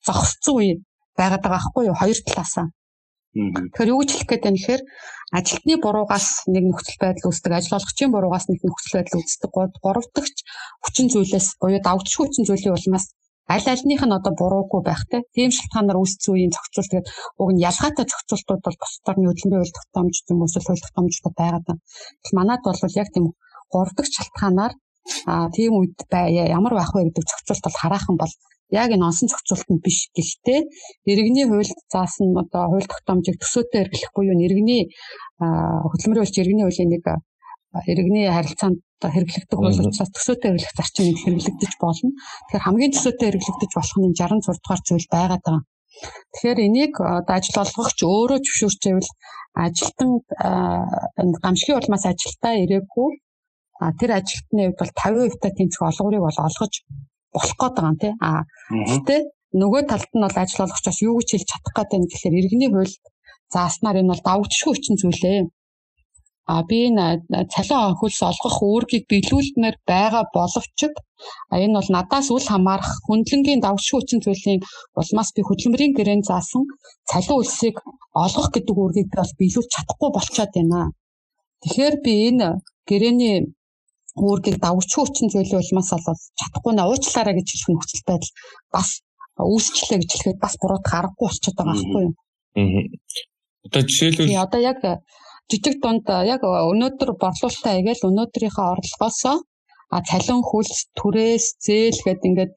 [0.06, 0.72] зогсцсон үе
[1.18, 2.66] байгаад байгаа байхгүй юу хоёр талаасаа
[3.36, 4.82] Тэгэхээр юу гэж хэлэх гээд байна гэхээр
[5.36, 9.50] ажилтны буруугаас нэг нөхцөл байдал үүсдэг, ажил олгогчийн буруугаас нэг нөхцөл байдал үүсдэг.
[9.84, 10.38] Гурав дахь
[10.80, 13.06] хүчин зүйлээс буюу давтчих хүчин зүйлийн улмаас
[13.48, 15.24] аль альнийх нь одоо буруугүй байх те.
[15.36, 17.08] Тийм шалтгаанаар үүссэн үеийн зохицуулт тэгээд
[17.40, 21.64] уг нь ялгаатай зохицуултууд бол бус орны хөдөлмөрийн хууль тогтоомж юм уу хууль тогтоомжтой байгаад
[21.68, 21.82] байна.
[22.20, 23.26] Тэгэхээр манад бол яг тийм
[23.72, 24.72] гурав дахь шалтгаанаар
[25.32, 28.32] а тийм үед ямар байх вэ гэдэг зохицуулт бол хараахан бол
[28.70, 30.60] яг энэ онсон зохицуулт нь биш гэхдээ
[31.10, 34.82] иргэний хуульд заасан одоо хууль тогтоомжийг төсөөтэй эргэлэх буюу иргэний
[35.38, 37.04] хөдөлмөрийн хуульч иргэний хуулийн нэг
[37.92, 42.10] иргэний харилцаанд хэрэглэгдэх хууль учраас төсөөтэй хэрэглэх зарчим нэг хэрэглэгдэж болно.
[42.48, 45.62] Тэгэхээр хамгийн төсөөтэй хэрэглэгдэж болох нь 66 дугаар зүйл байгаад байгаа.
[46.32, 49.10] Тэгэхээр энийг одоо ажил олгогч өөрөө зөвшөөрчэвэл
[49.64, 50.10] ажилтан
[51.20, 53.10] энэ гамшигын улмаас ажилдаа ирээгүй
[53.98, 56.74] тэр ажилтны хувьд бол 50% та тэнцэх олгорыг бол олгож
[57.38, 58.12] болох гээд байгаа юм тий.
[58.28, 58.30] А
[58.88, 59.20] гэхдээ
[59.60, 62.94] нөгөө талд нь бол ажил олгогчоос юу гэж хэлж чадах гээд байна гэхээр иргэний хууль
[63.54, 65.40] зааснаар энэ бол давгчгүй хүчин зүйлээ.
[66.52, 67.06] А би энэ
[67.52, 70.80] цалин хөлс олгох үүргийг биелүүлмээр байгаа боловч
[71.52, 74.60] энэ бол надаас үл хамаарах хөндлөнгийн давгчгүй хүчин зүйлийн
[75.00, 76.64] улмаас би хөдөлмөрийн гэрээнд заасан
[77.10, 77.76] цалин хөлсийг
[78.24, 80.80] олгох гэдэг үүргийг бол биелүүлж чадахгүй болчиход байна.
[81.62, 82.48] Тэгэхээр би энэ
[82.88, 83.36] гэрээний
[84.22, 88.32] үүргийг давгчгүй хүчин зүйлийн улмаас олоод чадахгүй нэ уучлаарай гэж хэлэх нөхцөл байдал
[88.74, 88.88] бас
[89.38, 92.14] үүсчлээ гэж хэлэхэд бас буруудах аргагүй болчиход байгаа байхгүй юу.
[92.58, 92.82] Аа.
[93.66, 94.78] Одоо жишээлбэл одоо яг
[95.50, 99.36] жижиг дунд яг өнөөдөр борлуулалтаа игээл өнөөдрийнхөө орлогоосоо
[99.94, 102.52] а цалин хөлс түрээс зээл гэдэг ингээд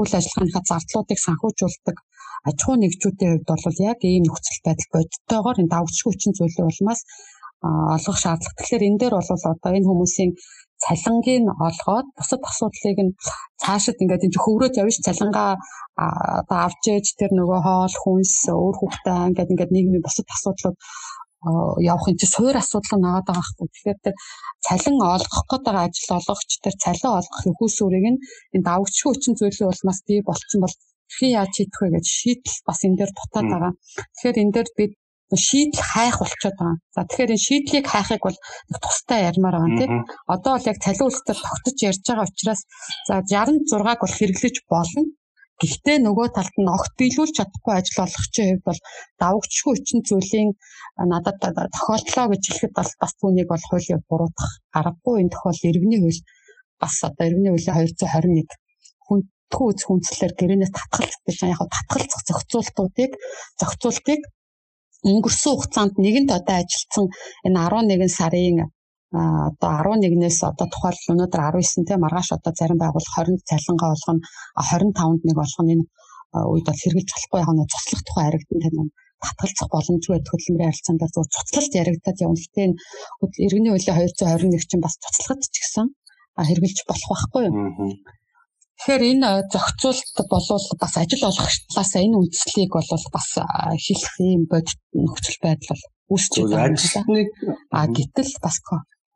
[0.00, 1.96] үйл ажиллагааныхаа зардлуудыг санхүүжүүлдэг
[2.48, 7.00] аж ахуй нэгжүүдийн хувьд бол яг ийм нөхцөл байдал бодтойгоор энэ давгчгүй хүчин зүйлийн улмаас
[7.62, 8.56] олгох шаардлага.
[8.58, 10.30] Тэгэхээр энэ дээр бол одоо энэ хүмүүсийн
[10.84, 13.12] цалингийн олгоод бусад асуудлыг нь
[13.62, 15.52] цаашид ингээд энэ хөврөөд явж цалингаа
[16.40, 20.78] одоо авч ээж тэр нөгөө хоол хүнс өөр хүүхдээ ингээд ингээд нийгмийн бусад асуудлууд
[21.90, 23.72] явахын чи суур асуудал нагаад байгаа хэрэг.
[23.72, 24.16] Тэгэхээр тэр
[24.66, 28.22] цалин олгох гэдэг ажил олгогч тэр цалин олгох хөөсүүрийг нь
[28.54, 30.76] энэ давгчгүй хүчин зүйлийн улмаас бий болцсон бол
[31.10, 33.72] хэрхэн яаж хийх вэ гэж шийдэл бас энэ дээр дутаад байгаа.
[34.14, 34.92] Тэгэхээр энэ дээр бид
[35.38, 36.76] шийдэл хайх болчиход байгаа.
[36.94, 38.38] За тэгэхээр энэ шийдлийг хайхыг бол
[38.82, 39.92] тустай ярмаар байгаа тийм.
[40.34, 42.60] Одоо бол яг цалин үлсээр тогтож ярьж байгаа учраас
[43.06, 45.02] за 66-г бол хэрэглэж болно.
[45.60, 48.80] Гэхдээ нөгөө талд нь огт биелүүлж чадахгүй ажил олгогчийн хувьд бол
[49.20, 50.50] давгчгүй хүчин зүйлийн
[51.12, 51.36] надад
[51.76, 56.20] тохиолдлоо гэж хэлэхэд бол бас түүнийг бол хуулийг буруутгах аргагүй энэ тохиол иргэний хууль
[56.80, 58.48] бас одоо иргэний хуулийн 221
[59.04, 63.12] хүндхүү үз хүнслэлээр гэрээнээс татгалц гэж яг татгалцах зохицуултуудыг
[63.60, 64.20] зохицуултыг
[65.08, 67.04] өнгөрсөн хугацаанд нэгэнт одоо ажилтсан
[67.46, 68.58] энэ 11 сарын
[69.10, 74.20] одоо 11-ээс одоо тухайлбал өнөөдөр 19 тийм маргааш одоо зарим байгууллага 20-нд цалингаа болгоно
[74.70, 75.84] 25-нд нэг болгоно энэ
[76.52, 81.12] үед бол хэрэгжилж болохгүй яг нь цуцлах тухай харигдан тань татгалзах боломжгүй хөдөлмөрийн харилцаан дээр
[81.14, 82.38] зөв цуцлалт яригдаад явна.
[82.38, 82.76] Гэхдээ энэ
[83.44, 85.86] иргэний хуулийн 221 чинь бас цуцлахад ч гэсэн
[86.38, 87.54] хэрэгжилж болох байхгүй юу?
[88.80, 94.80] Тэгэхээр энэ зохицуулт болвол бас ажил олгох талаас энэ үндслийг бол бас хэлэх юм бодит
[94.96, 95.84] нөхцөл байдал бол
[96.16, 96.72] үүсч байгаа.
[96.72, 97.28] Ажилтныг
[97.68, 98.56] а гэтэл бас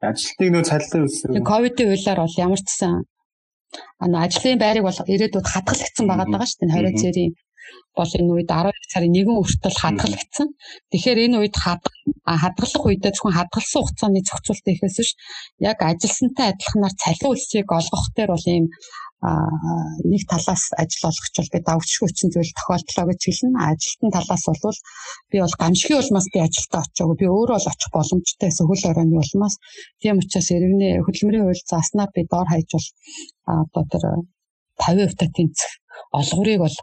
[0.04, 1.40] ажилтныг нөө цалин өссөн.
[1.48, 3.08] Ковидын үйлээр бол ямар ч сан
[4.04, 7.32] ажлын байрыг бол ирээдүйд хадгалагдсан байгаа даа шүү дээ 20 зэрийн
[7.96, 10.48] бол энэ үед 12 сарын 1 хүртэл хадгалагдсан.
[10.90, 15.10] Тэгэхээр энэ үед хадгалах үедээ зөвхөн хадгалсан хугацааны зохицуулт ихээс ш
[15.70, 18.66] яг ажилсантай адилханаар цалин үлсийг олгох дээр бол ийм
[20.04, 23.56] нэг талаас ажил олгоч бол би давчгүй хүчин зүйл тохиолдлоо гэж хэлнэ.
[23.70, 24.78] Ажилтны талаас бол
[25.30, 27.16] би бол гамшигын улмаас би ажилдаа очиагүй.
[27.22, 29.54] Би өөрөө л очих боломжтой сөхөл оройны улмаас
[30.02, 32.88] тийм учраас иргэний хөдөлмөрийн хууль зааснаар би доор хаяж бол
[33.48, 34.04] одоо тэр
[34.76, 35.70] 50% та тэнцэх
[36.12, 36.76] олгорыг бол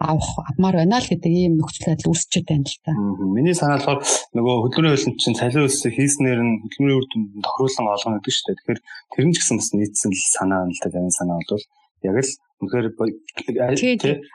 [0.00, 2.92] авах авмаар байна л гэдэг ийм нөхцөл байдал үүсчихэд байна л та.
[3.36, 4.00] Миний санаа болохоор
[4.32, 8.46] нөгөө хөдөлмөрийн хөлн чинь цалин өсөх хийснээр нь хөдөлмөрийн үр дүнд тохируулсан олгоно гэдэг шүү
[8.48, 8.58] дээ.
[8.58, 8.80] Тэгэхээр
[9.12, 10.88] тэр нь ч гэсэн бас нийцсэн санаа байна л та.
[10.88, 11.64] Энэ санаа бол
[12.08, 12.88] яг л үнэхээр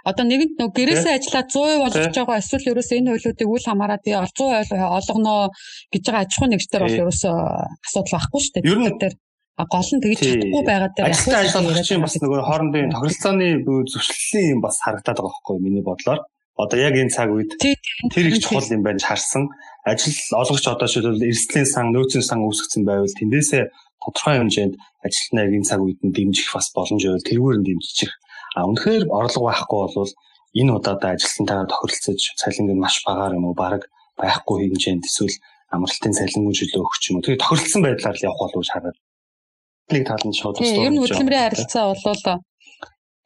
[0.05, 4.11] одоо нэгэнт нөгөө гэрээсээ ажиллаад 100% олгож байгаа эсвэл ерөөсөө энэ хөлөөдийг үл хамааран би
[4.17, 5.33] 100% олгоно
[5.93, 7.35] гэж байгаа аж ахуйн нэгжтэр бол ерөөсөө
[7.85, 8.65] асуудал байхгүй шүү дээ.
[8.65, 8.89] Ер нь
[9.63, 14.61] гол нь тэгж чадахгүй байгаа дээр ажилтаа ажиллах чинь бас нөгөө хоорондын тохиролцооны зөвшлөлийн юм
[14.61, 16.19] бас харагдаад байгаа байхгүй миний бодлоор.
[16.59, 19.47] Одоо яг энэ цаг үед тэр их чухал юм байна харсан.
[19.87, 23.63] Ажил олгогч одоо шилбэл эрсдлийн сан, нөөцийн сан үүсгэсэн байвал тэндээсээ
[24.03, 24.75] тодорхой хэмжээнд
[25.07, 28.11] ажилтнаа яг энэ цаг үед нь дэмжих бас боломж байвал тэргээр нь дэмжих.
[28.59, 30.11] А үнэхээр орлого байхгүй бол
[30.59, 33.87] энэ удаадаа ажилтнтайгаа тохиролцож цалинг нь маш багаар юм уу баг
[34.19, 35.35] байхгүй хэмжээнд эсвэл
[35.71, 37.23] амралтын цалин үжилөө өгч юм уу.
[37.23, 38.97] Тэгээ тохиролцсон байдлаар л явах болов гэж хараад
[39.93, 40.85] нэг тал нь шууд тусдаа.
[40.85, 42.01] Ер нь хөдөлмөрийн харилцаа бол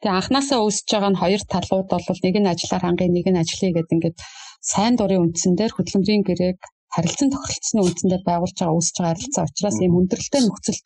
[0.00, 3.72] тэгээ анханасаа үүсэж байгаа нь хоёр талууд бол нэг нь ажиллаар хангын нэг нь ажлыг
[3.76, 4.18] гэдэг ингээд
[4.60, 9.78] сайн дурын үндсэн дээр хөдөлмөрийн гэрээг харилцан тохиролцсны үндсэндээ байгуулж байгаа үүсэж байгаа харилцаа учраас
[9.78, 10.80] ийм хүндрэлтэй нөхцөл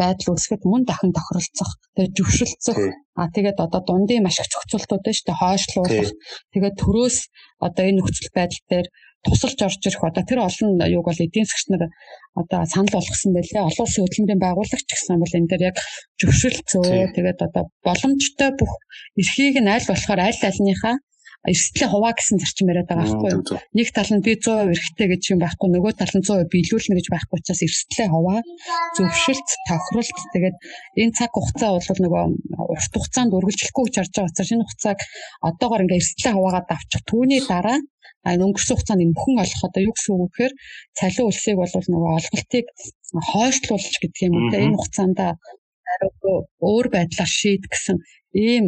[0.00, 2.78] байдал үүсгэхэд мөн дахин тохиролцох тэгээ зөвшөлдсөх.
[3.20, 6.10] А тэгээд одоо дундын маш их зохицуултууд байна шүү дээ хойшлуулах
[6.52, 7.16] тэгээд төрөөс
[7.66, 8.86] одоо энэ нөхцөл байдал дээр
[9.24, 11.84] тусалж орж ирэх одоо тэр олон юуг бол эдийн засгч нар
[12.40, 13.68] одоо санал болгосон байлээ.
[13.68, 15.76] Олон улсын хөдөлмөрийн байгуулагч гэсэн бол энэ дээр яг
[16.20, 18.72] зөвшөөрөлцөө тэгээд одоо боломжтой бүх
[19.20, 20.96] эрхийг нь аль болохоор аль альныхаа
[21.48, 23.60] эрсдлийн хуваа гэсэн зарчим яриад байгаа байхгүй юу.
[23.72, 27.06] Нэг тал нь би 100% эрхтэй гэж юм байхгүй нөгөө тал нь 100% биелүүлнэ гэж
[27.08, 28.40] байхгүй учраас эрсдлийн хуваа
[28.96, 30.56] зөвшөлт, тохиролт тэгээд
[31.00, 32.22] энэ цаг хугацаа бол нөгөө
[32.76, 34.98] урт хугацаанд үргэлжлэхгүй гэж харж байгаа учраас энэ хугацааг
[35.48, 37.02] одоогоор ингээ эрсдлийн хуваагаа давчих.
[37.08, 37.78] Түүний дараа
[38.24, 40.52] өнгөрсөн хугацаанд энэ бүхэн олох одоо юу гэсэн үг вэ гэхээр
[40.98, 42.66] цалин үлсийг бол нөгөө олголтыг
[43.30, 44.52] хойшлуулж гэдэг юм уу.
[44.52, 45.18] Энэ хугацаанд
[46.70, 47.96] өөр байдлаар шийд гэсэн
[48.36, 48.64] ийм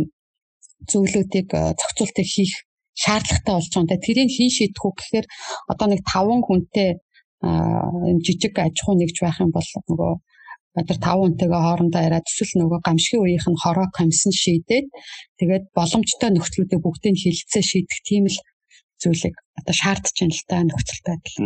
[0.90, 2.54] зөвлөдүүдийг зохицуултыг хийх
[3.02, 4.04] шаардлагатай болж байгаа.
[4.06, 5.26] Тэрийг хэн шийдэх үү гэхээр
[5.72, 6.90] одоо нэг 5 хүнтэй
[7.42, 10.12] энэ жижиг аж ахуй нэгж байх юм бол нөгөө
[10.88, 14.86] тэр 5 хүнтэйгээ хоорондоо яриад эсвэл нөгөө гамшигын үеийнх нь хороо комиссн шийдээд
[15.40, 18.38] тэгээд боломжтой нөхцлүүдийг бүгдийг хилцээ шийдэх тийм л
[19.02, 21.36] зүйлийг одоо шаардж байна л та нөхцөл байдал.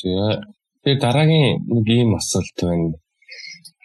[0.00, 0.42] За
[0.82, 2.98] тэр дараагийн нэг ийм асуулт байна.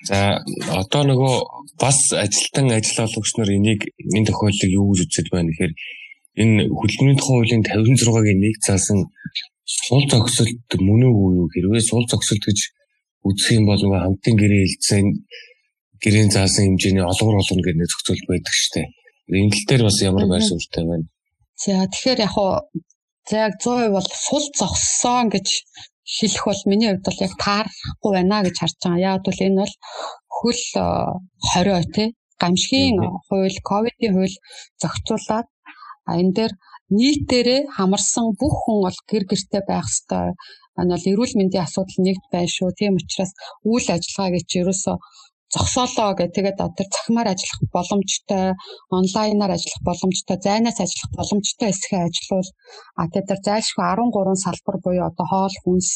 [0.10, 0.42] За
[0.82, 1.36] одоо нөгөө
[1.80, 3.82] бас ажилтан ажил олгогч нар энийг
[4.16, 5.74] энэ тохиолдлыг юу гэж үзэж байна гэхээр
[6.42, 9.00] энэ хөдөлмөрийн тухай хуулийн 56-гийн нэг заасан
[9.64, 12.60] сул зохисолт мөн үү юу хэрвээ сул зохисолт гэж
[13.24, 15.06] үзэх юм бол нөгөө хамтын гэрээ хэлсэн
[16.04, 18.88] гэрийн заасан хэмжээний олгор олно гэдэг нэг зохицуулт байдаг дээ.
[19.40, 21.08] Энэ тал дээр бас ямар байр суурьтай байна.
[21.62, 22.52] За тэгэхээр яг хуу
[23.30, 25.48] за яг 100% бол сул зогссон гэж
[26.16, 29.14] хэлэх бол миний хувьд бол яг таарахгүй байна гэж харж байгаа.
[29.16, 29.76] Яг бол энэ бол
[30.38, 30.62] хөл
[31.54, 32.08] 20 тий
[32.42, 34.38] гамшигын хууль, ковидын хууль
[34.82, 35.48] зохицуулаад
[36.20, 36.54] энэ дээр
[36.98, 40.36] нийтээрээ хамарсан бүх хүн бол гэр гэртээ байх ёстой.
[40.80, 42.70] Энэ бол эрүүл мэндийн асуудал нэгт байна шүү.
[42.78, 43.32] Тийм учраас
[43.72, 44.98] үйл ажиллагаа гэж ерөөсөө
[45.54, 48.46] зогсоолоо гэх тэгээд тэр цахимаар ажиллах боломжтой,
[48.98, 52.50] онлайнаар ажиллах боломжтой, зайнаас ажиллах боломжтой хэсгээ ажиллавал
[52.98, 55.90] а тэгээд тэр зайлшгүй 13 салбар буюу одоо хоол хүнс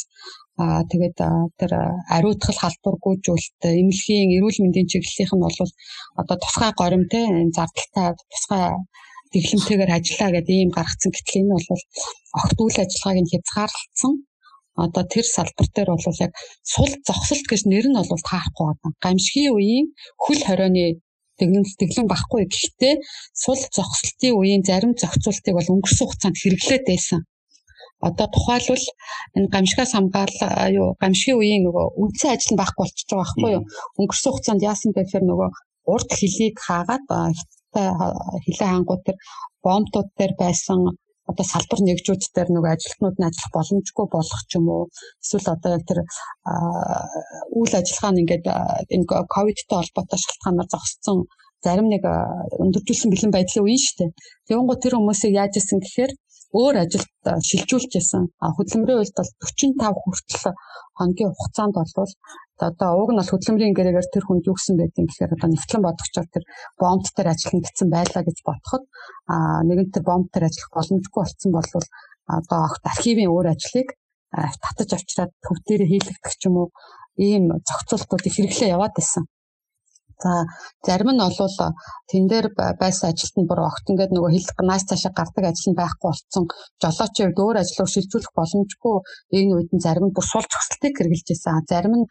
[0.62, 1.18] а тэгээд
[1.60, 1.72] тэр
[2.16, 5.72] ариутгал халдваргүйжүүлэлт эмнэлгийн эрүүл мэндийн чиглэлийнх нь бол
[6.22, 7.22] одоо тусгай горим те
[7.58, 8.66] зардалтай тусгай
[9.34, 11.12] дэглэмтэйгээр ажиллаа гэдэг ийм гаргацсан.
[11.14, 11.68] Гэтэл энэ бол
[12.40, 14.14] огт үйл ажиллагааг нь хязгаарлалцсан
[14.84, 16.34] одоо тэр салбар дээр бол яг
[16.74, 18.96] сул зогсолт гэж нэр нь бол таахгүй байна.
[19.06, 19.88] Гамшигын үеийн
[20.24, 21.02] хөл хорионы
[21.38, 22.96] дэглэн багхгүй гэхдээ
[23.44, 27.22] сул зогсолтын үеийн зарим зохицуултыг бол өнгөрсөн хугацаанд хэрэглээд байсан.
[28.08, 28.86] Одоо тухайлбал
[29.38, 33.64] энэ гамшигаас хамгаалал юу гамшигын үеийн нөгөө үндсэн ажил нь байхгүй болчихж байгаа байхгүй юу?
[34.00, 35.50] Өнгөрсөн хугацаанд яасан бэ гэхээр нөгөө
[35.94, 37.06] урд хөлийг хаагаад
[38.46, 39.18] хилээ хангууд тэр
[39.66, 40.80] бомбтууд дээр байсан
[41.30, 44.84] одоо салбар нэгжүүд дээр нөгөө ажилтнууд нь ажиллах боломжгүй болох ч юм уу
[45.24, 46.00] эсвэл одоо яг тэр
[47.58, 48.46] үйл ажиллагаа нь ингээд
[48.96, 51.18] энэ ковидтай холбоотой шалтгаанаар зогссон
[51.66, 52.04] зарим нэг
[52.64, 54.12] өндөржүүлсэн бэлэн байдлын үе шүү дээ.
[54.48, 56.12] Тэгвэл тэр хүмүүсийг яаж исэн гэхээр
[56.56, 57.12] өөр ажилд
[57.48, 58.24] шилжүүлж байсан.
[58.40, 60.46] Хөдөлмөрийн хувьд бол 45 хүртэл
[60.98, 62.12] хоногийн хугацаанд бол
[62.68, 66.28] одоо уг нь бол хөдөлмөрийн гэрээгээр тэр хүнд юу гэсэн байдгийг гэхээр одоо нэвтлэн бодогчоор
[66.32, 66.44] тэр
[66.82, 68.84] бомб дээр ажиллах гэсэн байлаа гэж бодоход
[69.68, 71.70] нэгэн тэр бомб дээр ажиллах боломжгүй болсон бол
[72.38, 73.88] одоо огт архивын өөр ажлыг
[74.64, 76.68] татаж авчираад төв дээр хийлгэх ч юм уу
[77.18, 79.24] ийм зохицуултуудыг хэрэглээ яваад байсан.
[80.24, 80.32] За
[80.86, 81.58] зарим нь олвол
[82.10, 82.48] тэн дээр
[82.82, 86.44] байсан ажилтнууд бүр огт ингээд нөгөө хил нааш цаашаа гардаг ажил нь байхгүй болсон
[86.82, 88.96] жолоочийн хувьд өөр ажил руу шилжүүлэх боломжгүй
[89.38, 91.70] энэ үед нь зарим нь бүр сул зохицолтыг хэрэгжилж байсан.
[91.70, 92.10] Зарим нь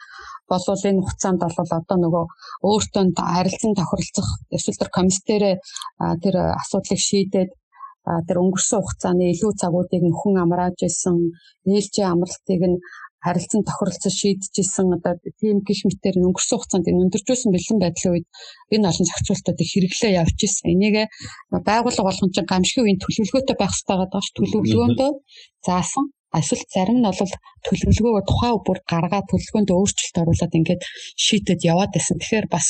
[0.51, 2.25] болвол энэ хугацаанд бол одоо нөгөө
[2.69, 5.55] өөртөө харилцан тохиролцох эсвэл тэр комиссдэрээ
[6.23, 7.51] тэр асуудлыг шийдээд
[8.07, 11.17] тэр өнгөрсөн хугацааны илүү цагуудыг нөхөн амрааж исэн
[11.67, 12.79] ээлжийн амралтыг нь
[13.25, 14.97] харилцан тохиролцож шийдчихсэн.
[14.97, 18.27] Одоо тийм гих мэтээр өнгөрсөн хугацаанд энэ өндөржүүлсэн бэлэн байдлын үед
[18.75, 20.73] энэ олон зохицуултуудыг хэрэглээ явж ирсэн.
[20.73, 20.97] Энийг
[21.69, 24.23] байгууллага болгон чинь гамшигын үеийн төлөвлөгөөтэй байх хэрэгтэй байгаа.
[24.25, 25.11] Ш төлөвлөгөөндөө
[25.67, 26.05] заасан
[26.41, 27.33] эсвэл зарим нь бол
[27.67, 30.83] төлөвлөгөөгөө тухайн бүр гаргаад төлөвлөгөөнд өөрчлөлт оруулаад ингээд
[31.25, 32.17] шийдэд яваад байсан.
[32.21, 32.67] Тэгэхээр бас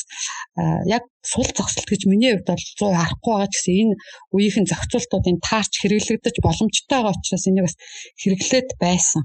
[0.87, 3.95] яг сул зохицолт гэж миний хувьд бол 100 харахгүй байгаа ч гэсэн энэ
[4.35, 7.77] үеийнхэн зохицуултуудын таарч хэрэглэгдэж боломжтой байгаа учраас энийг бас
[8.23, 9.23] хэрэглээд байсан.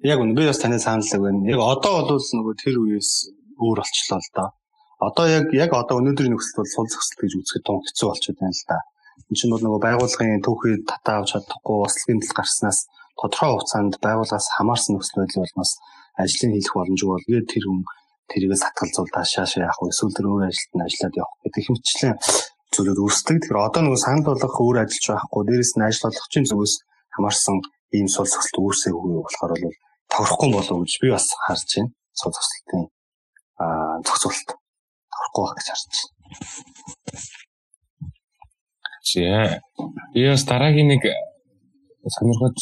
[0.00, 1.44] Яг үнэ би бас таны санал байна.
[1.44, 3.10] Яг одоо бол нөгөө тэр үеэс
[3.60, 4.48] өөр болчлоо л доо.
[5.00, 8.56] Одоо яг яг одоо өнөөдрийн нөхцөлд бол сул зохицолт гэж үзэхэд тун хэцүү болчиход байна
[8.56, 8.78] л да.
[9.28, 12.78] Энэ чинь бол нөгөө байгууллагын түүхий татаавч чадахгүй, ослын тал гарснаас
[13.20, 15.72] тодорхой хугацаанд байгууллагаас хамаарсан нөхцөл байдал болноос
[16.22, 17.80] ажлын хийх боломжгүй болгээд тэр хүн
[18.30, 22.16] тэрийг сатгалзуул таашаашаа явах уу эсвэл тэр өөр ажилд нь ажиллаад явах гэдэг хэмжлэн
[22.72, 23.36] зүйлүүд үүсдэг.
[23.42, 26.74] Тэгэхээр одоо нөгөө санал болгох өөр ажиллаж байхгүй дээрэс нь ажил олгогчийн зүгээс
[27.14, 27.56] хамаарсан
[27.98, 29.76] ийм сул зохисолт үүсээгүй болохоор бол
[30.10, 31.90] тохирохгүй болов уу гэж би бас харж байна.
[32.14, 32.82] Сул зохисолтын
[33.58, 34.48] аа зохицуулалт
[35.10, 36.08] тохирохгүй байх гэж харж байна.
[39.10, 39.58] За.
[40.14, 41.02] Би бас дараагийн нэг
[42.16, 42.58] сонирхож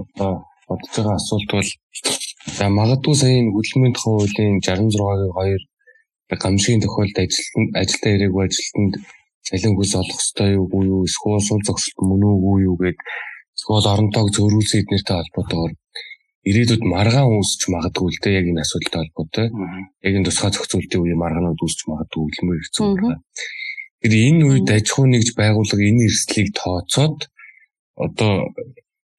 [0.00, 0.30] одоо
[0.68, 1.70] бодож байгаа асуулт бол
[2.56, 5.62] за магадгүй сая энэ хөдөлмөрийн тухай хуулийн 66-гийн
[6.30, 8.94] 2 гамшигын тохиолдолд ажилтнанд ажилдаа ирээгүй ажилтнанд
[9.46, 12.98] цалин хүс олох ёстой юу юу эсвэл сул зогсолт мөн үгүй юу гэд
[13.56, 15.72] эсвэл оронтойг зөөрүүлсэн эднэртэй холбоотойгоор
[16.48, 19.46] ирээдүйд маргаан үүсч магадгүй л дээ яг энэ асуудалтай холбоотой.
[20.06, 23.18] Яг энэ тусгай зохицуултын үеийн маргаанууд үүсч магадгүй хөдөлмөр хэцүү байна.
[24.00, 27.18] Тэгэхээр энэ үед аж ахуй нэгж байгууллага энэ эрсдлийг тооцоод
[28.06, 28.32] одоо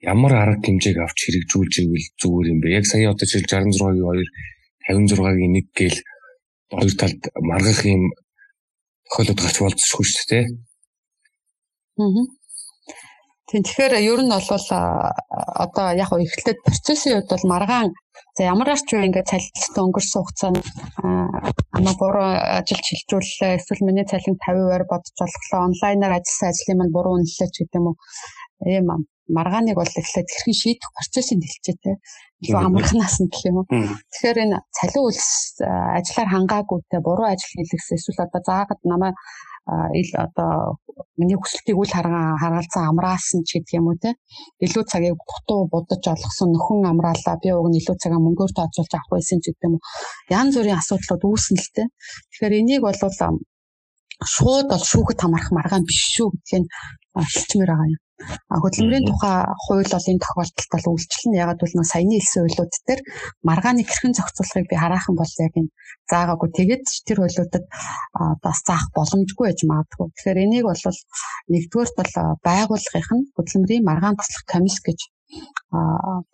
[0.02, 2.78] ямар арга хэмжээг авч хэрэгжүүлж ивэл зүгээр юм бэ?
[2.80, 4.08] Яг сая одоо жишээл 66-гийн
[4.88, 6.00] 2 56-гийн 1 гээл
[6.72, 8.04] хоёр талд маргах юм
[9.10, 10.46] тохиолдод гарч болцсохгүй шүү дээ.
[12.00, 12.26] Аа.
[13.50, 14.68] Тэгэхээр ер нь бол
[15.66, 17.90] одоо яг эхлээд процессын хувьд бол маргаан
[18.38, 20.66] за ямарч вэ ингээд цалинтай өнгөрсөн хугацаанд
[21.78, 27.14] ама буруу ажил шилжүүллээ эсвэл миний цалин 50%-аар бодож болохлоо онлайнаар ажилласан ажлын маань буруу
[27.18, 27.96] үнэллээ ч гэдэг юм уу
[28.66, 28.88] ийм
[29.30, 31.96] маргааныг бол эхлээд хэрхэн шийдэх процессын дэлгэцтэй
[32.44, 33.68] илүү амархнаас нь гэх юм уу.
[33.70, 35.62] Тэгэхээр энэ цалин үлс
[35.98, 37.98] ажиллаар хангаагүйтэй буруу ажил хийлгэсэн.
[37.98, 39.16] Эсвэл одоо заагаад намайг
[40.02, 40.82] ил одоо
[41.20, 44.18] миний хүсэлтийг үл харгаа харгалзан амраасан ч гэдэг юм уу те.
[44.66, 49.14] Илүү цагийг дутуу будаж олгосон нөхөн амраалаа би уг нь илүү цагаа мөнгөөр тооцоолж авах
[49.14, 49.86] байсан ч гэдэг юм уу.
[50.34, 51.84] Янз бүрийн асуудлууд үүснэ л те.
[52.34, 52.98] Тэгэхээр энийг бол
[54.34, 56.66] шууд бол шүүхэд хамаарах маргаан биш шүү гэдгийг
[57.14, 58.09] хэлчмээр байгаа юм
[58.64, 63.02] хөдөлмөрийн тухай хууль бол энэ тохиолдолд бол үйлчлэн ягаад нөө саяны хэлсэн хуулиуд дээр
[63.48, 65.74] маргааны хэрхэн зохицуулахыг би хараахан бол яг энэ
[66.12, 66.50] заагаагүй.
[66.58, 67.66] Тэгээд тэр хуулиудад
[68.46, 70.08] бас заах боломжгүй байж магадгүй.
[70.12, 70.84] Тэгэхээр энийг бол
[71.54, 72.14] нэгдүгээрт бол
[72.48, 75.00] байгууллагынх нь хөдөлмөрийн маргаан туслах комисс гэж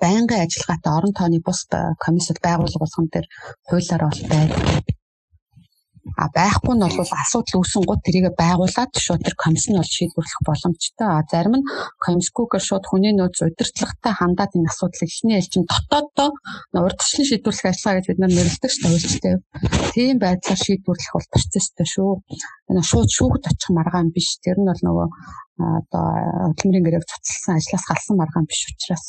[0.02, 1.60] байнгын ажиллагаатай орон тооны бус
[2.06, 3.28] комиссод байгуулга болгон дээр
[3.68, 4.95] хуулиар бол байдаг
[6.18, 10.42] а байхгүй нь бол асуудал үүсэн гут тэрийг байгуулад шууд тэр комисс нь бол шийдвэрлэх
[10.48, 11.08] боломжтой.
[11.12, 11.68] А зарим нь
[12.06, 16.30] комиссгүйгээр шууд хүний нөөц удирдлагатай хандаад энэ асуудлыг эхний ээлжин дотооддоо
[16.86, 19.36] урдчлан шийдвэрлэх ажиллагаа гэж бид нар нэрлэдэг шүү дээ үйлчлээ.
[19.94, 22.12] Тийм байдлаар шийдвэрлэх бол процесстэй шүү.
[22.72, 24.40] Энэ шууд шүүхэд очих маргаан биш.
[24.40, 25.08] Тэр нь бол нөгөө
[25.56, 26.08] одоо
[26.52, 29.06] хөдөлмөрийн гэрээ цуцлсан ажлаас галсан маргаан биш учраас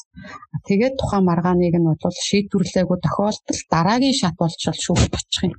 [0.68, 5.54] тэгээд тухайн маргааныг нь бол шийдвэрлээгүй тохиолдолд дараагийн шат болж шүүхэд очих юм.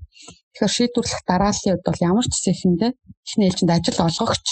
[0.54, 2.92] Тэгэхээр шийдвэрлэх дарааллын хувьд бол ямар ч зэхэндээ
[3.26, 4.46] эхний ээлжинд ажил олгогч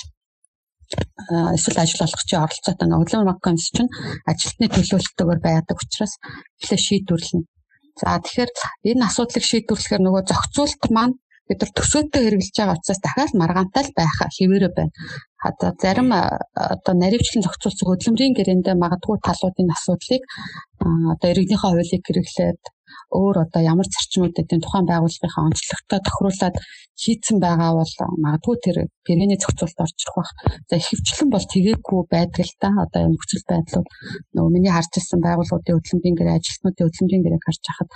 [1.57, 3.91] эсвэл ажил олгогчийн оролцоотой нөглөм макконс чинь
[4.29, 6.13] ажилтны төлөөлөлтөөр байдаг учраас
[6.61, 7.47] эхлээ шийдвэрлэнэ.
[7.99, 8.51] За тэгэхээр
[8.89, 11.15] энэ асуудлыг шийдвэрлэхээр нөгөө зохицуулт маань
[11.47, 14.93] бид нар төсөөтэй хэрэгжилж байгаа учраас дахиад маргаантай л байх хэвээрээ байна.
[15.47, 16.09] Одоо зарим
[16.73, 20.23] одоо наривчлан зохицуулсан хөдөлмөрийн гэрээндээ магадгүй талуудын асуудлыг
[21.13, 22.61] одоо иргэнийхээ хуулийг хэрэглээд
[23.21, 26.55] өөр одоо ямар зарчмууд эдийн тухайн байгууллагынхаа онцлогтой тохируулаад
[27.03, 30.31] хийцэн байгаа бол магадгүй тэр гэрээний зохицуулалт орж ирэх бах.
[30.69, 31.45] За ихэвчлэн бол
[32.47, 32.69] л та.
[32.83, 33.87] Одоо нөхцөл байдлууд
[34.35, 37.91] нөгөө миний харж ирсэн байгууллагуудын хөдөлмөрийн гэрээ ажилтнуудын хөдөлмөрийн гэрээг харж хахад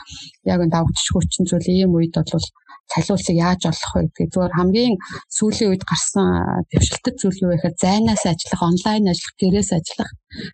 [0.51, 2.47] яг энэ давгч хүчин зүйл ийм үед бол
[2.91, 4.95] цалиулсыг яаж олох вэ гэдэг зүгээр хамгийн
[5.37, 6.27] сүүлийн үед гарсан
[6.73, 10.11] дэвшилтэд зүйл юу гэхээр зайнаас ажиллах, онлайн ажиллах, гэрээс ажиллах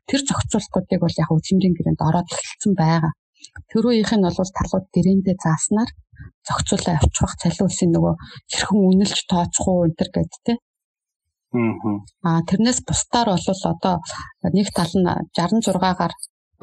[0.10, 3.12] тэр зохицуултуудыг бол яг хөдөлмөрийн гэрээнд ороод эхэлсэн байгаа.
[3.71, 5.89] Төрөөх нь бол талууд гэрээндээ зааснаар
[6.47, 8.13] зохицуулаа авчих цалиулсын нөгөө
[8.51, 10.53] хэрхэн үнэлж тооцох уу энэ төр гэдэг те.
[12.27, 13.95] Аа тэрнээс бусдаар бол одоо
[14.55, 16.13] нэг тал нь 66-гаар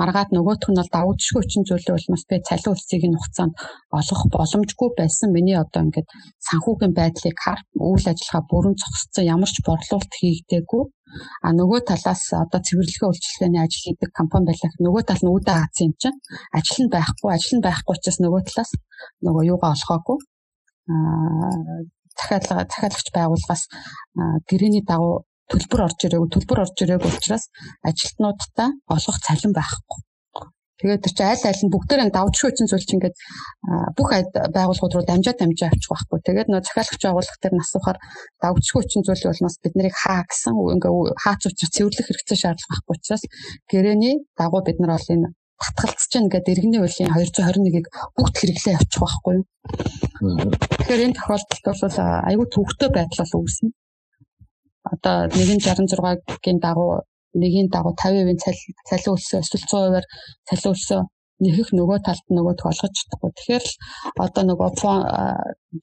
[0.00, 3.55] маргаад нөгөөх нь бол давагдшгүй хүчин зүйлийн улмаас би цалин үлсийг нь хугацаанд
[3.98, 5.28] олгох боломжгүй байсан.
[5.37, 6.09] Миний одоо ингээд
[6.46, 10.83] санхүүгийн байдлыг хар үйл ажиллагаа бүрэн зогсцсон ямар ч борлуулалт хийгдээгүй.
[11.44, 14.70] А нөгөө талаас одоо цэвэрлэгээ үйлчилгээний ажил хийдэг компани байлаа.
[14.85, 16.18] Нөгөө тал нь үүдэ хаацсан юм чинь
[16.57, 18.70] ажил нь байхгүй, ажил нь байхгүй учраас нөгөө талаас
[19.25, 20.18] нөгөө юугаа олгоогүй.
[20.90, 20.94] А
[22.18, 23.62] захиалга захиалагч байгууллагаас
[24.48, 27.44] гэрээний дагуу төлбөр орж ирээгүй төлбөр орж ирээгүй учраас
[27.88, 29.98] ажилтнуудтай олох цалин байхгүй.
[30.83, 33.16] Тэгээд тэр чинь аль аль нь бүгдээр нь давж шүүчин зүйл чинь ингээд
[33.95, 34.11] бүх
[34.51, 36.18] байгууллагууд руу дамжаа дамжаа авчих байхгүй.
[36.27, 37.99] Тэгээд нөө захиалагч байгууллага дээр насуухаар
[38.42, 40.92] давж шүүчин зүйл болмоос бид нарыг хаа гэсэн ингээ
[41.23, 43.25] хаац учраас цэвэрлэх хэрэгцээ шаардлага байхгүй учраас
[43.71, 45.31] гэрээний дагуу бид нар бол энэ
[45.62, 47.87] татгалцж чинь ингээд иргэний хуулийн 221-ийг
[48.18, 49.37] бүгд хэрэглээ явуучих байхгүй.
[50.83, 53.71] Тэгэхээр энэ тохиолдолд бол айгүй төвөгтэй байдал бол үүснэ
[54.83, 57.07] одоо 166-гийн дагуу
[57.40, 60.07] нэгийн дагуу 50% цалин өссөн эсвэл 100%-аар
[60.49, 61.03] цалин өссөн
[61.42, 63.31] нэхэх нөгөө талд нөгөө толгож чадахгүй.
[63.35, 63.75] Тэгэхээр л
[64.25, 64.71] одоо нөгөө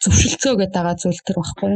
[0.03, 1.73] зөвшөлтсөө гэдэг байгаа зүйл төр багхгүй.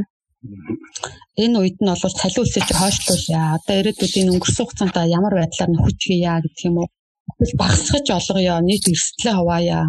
[1.43, 3.43] Энэ үед нь бол цалин өсөж хойшлуулъя.
[3.57, 6.89] Одоо ирээдүйд энэ өнгөрсөн хугацаанд ямар байдлаар нөхөж хийя гэдэг юм уу?
[7.43, 9.83] Эсвэл багсгаж олгоё, нийт эрсдлээ хуваая.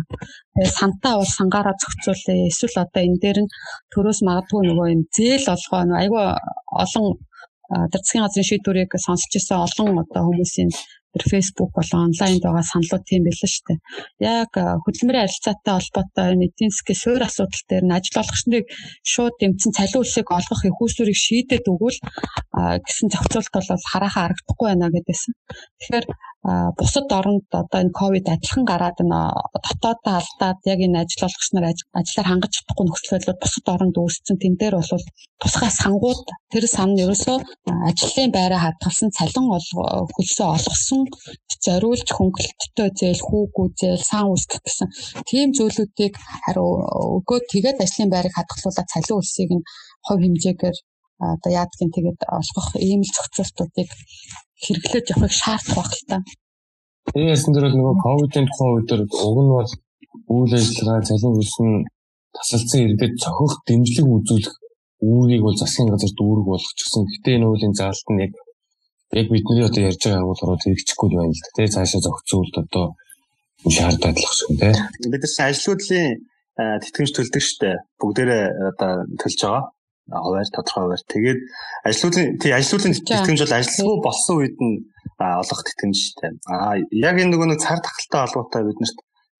[0.54, 2.48] Тэгээ сантаа бол сангаараа зохицуулъя.
[2.50, 3.52] Эсвэл одоо энэ дээр нь
[3.92, 6.24] төрөөс магадгүй нөгөө юм зээл олгоо айгүй
[6.82, 7.06] олон
[7.92, 10.70] засгийн газрын шийдвэрийг сонсч ирсэн олон одоо хүмүүсийн
[11.14, 13.78] тэр фейсбુક болон онлайнд байгаа саналууд тийм байлаа шүү дээ.
[14.38, 14.50] Яг
[14.82, 18.66] хөдөлмөрийн харилцаатай холбоотой эдийн засгийн суурь асуудал дээр нь ажил олгогч нарыг
[19.12, 22.00] шууд дэмцэн цалин үлсийг олгох их усүрийг шийдэд өгвөл
[22.86, 25.32] гэсэн зохицуулт бол хараахан харагдахгүй байна гэдээсэн.
[25.78, 26.06] Тэгэхээр
[26.78, 29.20] бусад оронд одоо энэ ковид адилхан гараад энэ
[29.64, 31.66] дотоодоо алдаад яг энэ ажил олгогч нар
[31.98, 34.36] ажиллаар хангаж чадахгүй нөхцөл байдлууд бусад оронд үүссэн.
[34.36, 35.04] Тэн дээр бол
[35.40, 37.38] тусгай сангууд тэр сан нь ерөөсөө
[37.88, 41.02] ажлын байраа хадгалсан цалин хөлсөө олгосон
[41.64, 44.88] зориулж хөнгөлөлттэй зээл хүүгүү зээл сан үүсгэх гэсэн
[45.28, 46.68] тийм зүйлүүдийг хариу
[47.18, 49.66] өгөөд тэгээд ажлын байрыг хадгалуулаад цалин үлсийг нь
[50.06, 50.76] хувь хэмжээгээр
[51.18, 53.90] одоо яадгийн тэгээд олгох ийм л зохицуултуудыг
[54.64, 56.16] хэрэглэж явахыг шаардах байх л та.
[57.14, 58.90] Энэ ясан дээр бол нөгөө ковидын тухайн үед
[59.28, 59.70] уг нь бол
[60.34, 61.68] үйл ажиллагаа цалин үлсэн
[62.36, 64.56] тасалдсан иргэд цохих дэмжлэг үзүүлэх
[65.04, 67.04] үүрийг бол засгийн газар дүүрэг болгочихсон.
[67.12, 68.32] Гэтэ энэ үеийн заалт нь яг
[69.20, 71.54] яг бидний одоо ярьж байгаа агуулгаар хэрэгжихгүй байна л да.
[71.54, 72.86] Тэ цаашаа зохицуулт одоо
[73.76, 74.72] шаард байдлах шиг тэ.
[75.12, 76.08] Бид нар ажлуудлын
[76.82, 77.70] тэтгэмж төлдөг штэ.
[78.00, 79.62] Бүгдээрээ одоо төлж байгаа
[80.10, 81.02] хуваар тодорхой хуваар.
[81.08, 81.40] Тэгээд
[81.88, 84.74] ажлуулын тий ажлуулын тэтгэмж бол ажилсгүй болсон үед нь
[85.18, 86.32] олох тэтгэмжтэй.
[86.52, 88.98] Аа яг энэ нөгөө нэг цар тахалтай холбоотой биднэрт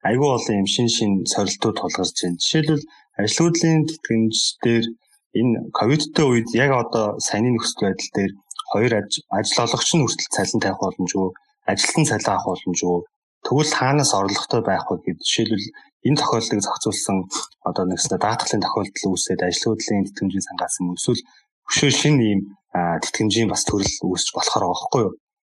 [0.08, 2.40] айгүй олон юм шин шин сорилтууд тулгарч байна.
[2.40, 2.84] Жишээлбэл
[3.20, 4.84] ажлуулын тэтгэмж дээр
[5.40, 8.32] энэ ковидтэй үед яг одоо саяны нөхцөл байдал дээр
[8.72, 8.92] хоёр
[9.38, 11.28] ажил олгогч нь хүртэл цалин тавих боломжгүй,
[11.70, 12.98] ажилтан цалин авах боломжгүй.
[13.44, 15.68] Тэгвэл хаанаас орлоготой байх вэ гэдэг жишээлбэл
[16.06, 17.16] энэ тохиолдлыг зохицуулсан
[17.68, 21.22] одоо нэгснэ даатгалын тохиолдол үүсээд ажлын тэтгэмжийн сангаас юм эсвэл
[21.68, 22.40] өшөө шин ийм
[22.74, 25.12] тэтгэмжийн бас төрөл үүсч болохоор байгаа байхгүй юу?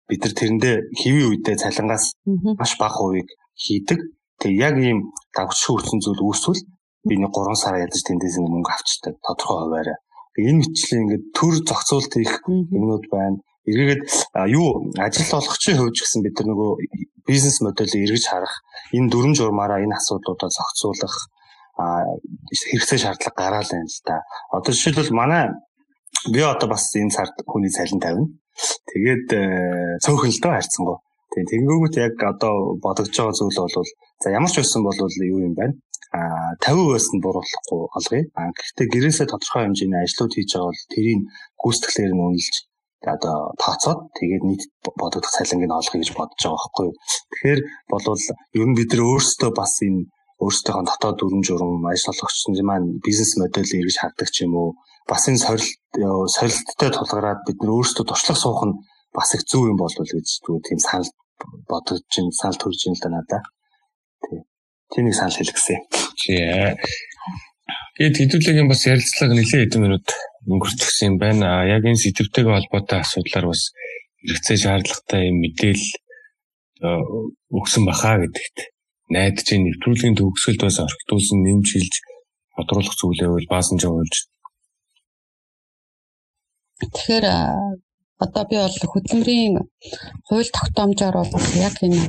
[0.08, 2.06] Бид нар тэрэндээ хэвийн үедээ цалингаас
[2.60, 3.30] маш бага хувийг
[3.60, 4.00] хийдэг.
[4.40, 6.62] Тэг яг ийм давчрын хүчин зүйл үүсвэл
[7.08, 10.00] би нэг 3 сар ядаж тэндээс мөнгө авчдаг тодорхой хуваараа.
[10.38, 13.42] Энэ мэтчлийн ингээд төр зохицуулт хийх юмнууд байна.
[13.68, 14.04] Эргээгээд
[14.56, 16.72] юу ажил олгогчийн хувьд ч гэсэн бид нар нөгөө
[17.28, 18.56] бизнес модельийг эргэж харах,
[18.96, 21.16] энэ дүрм журмаараа энэ асуудлуудаа зохицуулах
[21.78, 24.24] хэрэгцээ шаардлага гараал байна л да.
[24.56, 25.52] Одоо жишээлбэл манай
[26.34, 28.32] би одоо бас энэ сард хүний цалин тавина.
[28.90, 29.42] Тэгээд э,
[30.02, 30.98] цөөхөн л доо харьцангуй.
[31.36, 33.92] Тийм тэгэнгүүт яг одоо бодогдож байгаа зүйл бол
[34.24, 35.76] за ямар ч байсан бол юу юм байна.
[36.16, 38.24] А 50%-аас нь буруулахгүй олгоё.
[38.34, 41.20] А гэхдээ гэрээсээ тодорхой хэмжээний ажлууд хийж байгаа бол тэрийг
[41.62, 42.56] гүйцэтгэлээр нь үнэлж
[43.06, 44.64] одоо тооцоод тэгээд нийт
[44.98, 46.90] бодогдох цалинг нь олгоё гэж бодож байгаа байхгүй.
[47.32, 48.24] Тэгэхээр болвол
[48.58, 50.10] ер нь бид нар өөрсдөө бас энэ
[50.42, 54.70] өөрсдийнхөө дотоод дүрм журм ажил олгогчдын маань бизнес моделийг эргэж хардаг ч юм уу
[55.10, 55.82] бас энэ сорилт
[56.36, 58.78] сорилттой тулгараад бид нар өөрсдөө туршлага суух нь
[59.18, 61.10] бас их зөв юм болов уу гэж зүгээр тийм санал
[61.70, 63.42] бодож чинь санал төрж ин л да надаа.
[64.24, 64.42] Тий.
[64.94, 65.80] Тэнийг санал хэлгэсэн.
[66.22, 66.78] Тийм.
[67.98, 70.08] Тэгээд хэдүүлээгийн бас ярилцлага нэлээд хэдэн минут
[70.46, 71.66] өнгөрчихсөн юм байна.
[71.66, 73.74] Яг энэ сэдвтэйгээ холбоотой асуудлаар бас
[74.22, 75.90] хэрэгцээ шаардлагатай юм мэдээлэл
[77.58, 78.58] өгсөн бахаа гэдэгт
[79.10, 81.96] найдаж нэвтрүүлгийн төгсгөлд бас орхитуулсан нэмж хилж
[82.54, 84.16] тодруулах зүйлээ бол баасан жуулж.
[86.78, 87.26] Тэгэхээр
[88.22, 89.56] одоо би бол хөдөлмөрийн
[90.30, 92.02] хууль тогтоомжоор бол яг энэ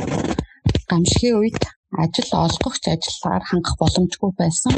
[0.85, 1.63] гамшигын үед
[1.97, 4.73] ажил олгогч ажиллаар хангах боломжгүй байсан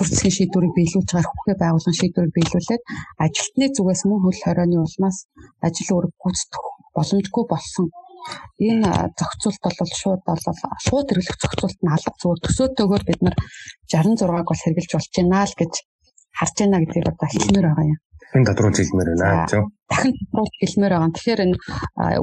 [0.00, 2.82] төрөлхийн шийдвэрийг биелүүлж байгаа хүүхээ байгууллагын шийдвэрийг биелүүлээд
[3.24, 5.18] ажилтны зүгээс мөн хөл хорионы улмаас
[5.66, 7.86] ажил үүрэг гүйцэтгэх боломжгүй болсон.
[8.68, 8.88] Энэ
[9.18, 10.42] зохицуулт бол шууд бол
[10.86, 13.36] шууд хэрэглэх зохицуулт нь алга зүгээр төсөөтэйгээр бид нар
[13.92, 15.72] 66-г бол хэрэгжилж болж байна л гэж
[16.38, 18.00] харж байна гэдгийг одоо хэлмээр байгаа юм.
[18.20, 19.75] Дахин тодруулж хэлмээр байна тийм.
[19.90, 21.14] Дахин тодруулж хэлмээр байгаа.
[21.14, 21.56] Тэгэхээр энэ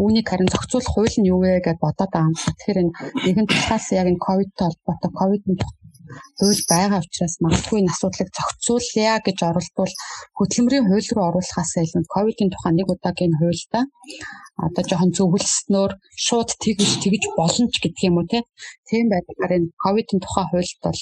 [0.04, 2.34] үүнийг харин зохицуулах хууль нь юу вэ гэж бодоод байгаа.
[2.58, 2.94] Тэгэхээр энэ
[3.26, 5.58] нэгэн тусгаас яг энэ ковидтой холбоотой ковидын
[6.40, 9.94] хууль байгаа учраас магадгүй энэ асуудлыг зохицуулъя гэж оролдвол
[10.38, 13.84] хөдөлмөрийн хууль руу оруулахаас илүү ковидын тухай нэг удаагийн хуультай
[14.66, 15.92] одоо жоохон зөвлөснөөр
[16.26, 18.28] шууд тэгж тэгж болно ч гэдэг юм уу
[18.90, 21.00] тийм байдлаар энэ ковидын тухай хуульд бол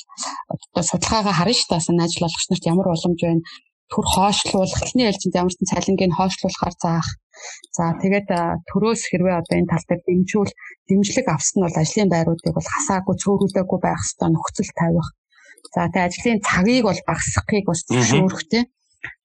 [0.53, 3.41] одоо судалгаагаа харна ш таасан ажил олгогч нарт ямар боломж байна
[3.91, 7.09] төр хоошлуулах эхний ээлжинд ямар ч цалингийг хоошлуулахаар заах.
[7.75, 8.29] За тэгээд
[8.69, 10.51] төрөөс хэрвээ одоо энэ тал дээр дэмжүүл
[10.87, 15.09] дэмжлэг авсан нь бол ажлын байруудыг бол хасаагүй цөөрүүлээгүй байх хэрэгтэй нөхцөл тавих.
[15.75, 18.65] За тэгээд ажлын цагийг бол багасгахыг бас зөвшөөрөх тийм.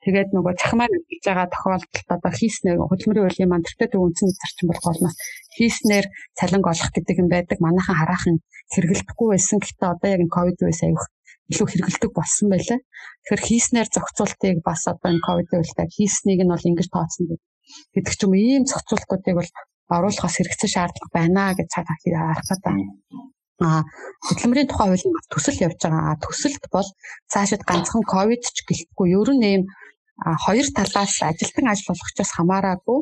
[0.02, 4.66] Тэгээд нөгөө цахимаар хийж байгаа тохиолдолд одоо хийснээр хөдөлмөрийн хуулийн маань тэртээ төв үндсэн зарчим
[4.70, 5.16] болох болноос
[5.56, 6.06] хийснээр
[6.38, 7.58] цалинг олох гэдэг юм байдаг.
[7.60, 8.36] Манайхан хараахан
[8.72, 9.58] хэрэгэлдэхгүй байсан.
[9.60, 11.04] Гэхдээ одоо яг энэ ковид үеэс аюух
[11.50, 12.78] илүү хэрэгэлдэг болсон байлаа.
[13.22, 17.38] Тэгэхээр хийснээр зохицуултыг бас одоо энэ ковидын үеэлтэй хийснийг нь бол ингэж тооцно
[17.94, 19.50] гэдэг ч юм ийм зохицуултуудыг бол
[19.96, 22.74] оруулахаас хэрэгцээ шаардлага байна гэж цаад харах гэдэг.
[23.66, 23.82] А
[24.26, 26.20] хөдөлмөрийн тухай хуулийн төсөл явж байгаа.
[26.20, 26.88] Төсөлд бол
[27.32, 29.62] цаашид ганцхан ковид ч гэлтгүй ер нь ийм
[30.44, 33.00] хоёр талаас ажилтан ажил болгочоос хамаараагүй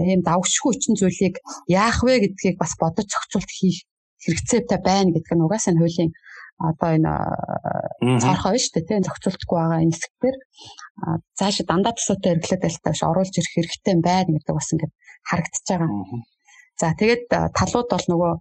[0.00, 1.36] ийм давгшгүй хүчин зүйлийг
[1.68, 3.78] яах вэ гэдгийг бас бодож зохицуулт хийх
[4.24, 6.10] хэрэгцээтэй байна гэдэг нь угаасаа хуулийн
[6.58, 7.12] одоо энэ
[8.22, 10.36] цаорхоо шүү дээ тийм зохицуултгүй байгаа энэ хэсгээр
[11.38, 14.92] цаашаа дандаа төсөөтэй хэрэглээд байлтаа биш оруулж ирэх хэрэгтэй байна гэдэг бас ингээд
[15.28, 15.88] харагдаж байгаа.
[16.80, 17.24] За тэгээд
[17.58, 18.32] талууд бол нөгөө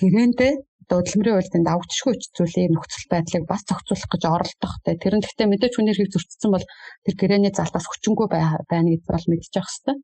[0.00, 0.52] гэрээндээ
[0.88, 5.74] хөдөлмөрийн хуульд давгчгүй зүйлийн нөхцөл байдлыг бас зохицуулах гэж оролдох те тэр нь гэхдээ мэдээж
[5.76, 6.66] хүний хэрэг зөрчсөн бол
[7.04, 10.00] тэр гэрээний залтаас хүчингүй байна гэдгийг бол мэдчих хэвээр.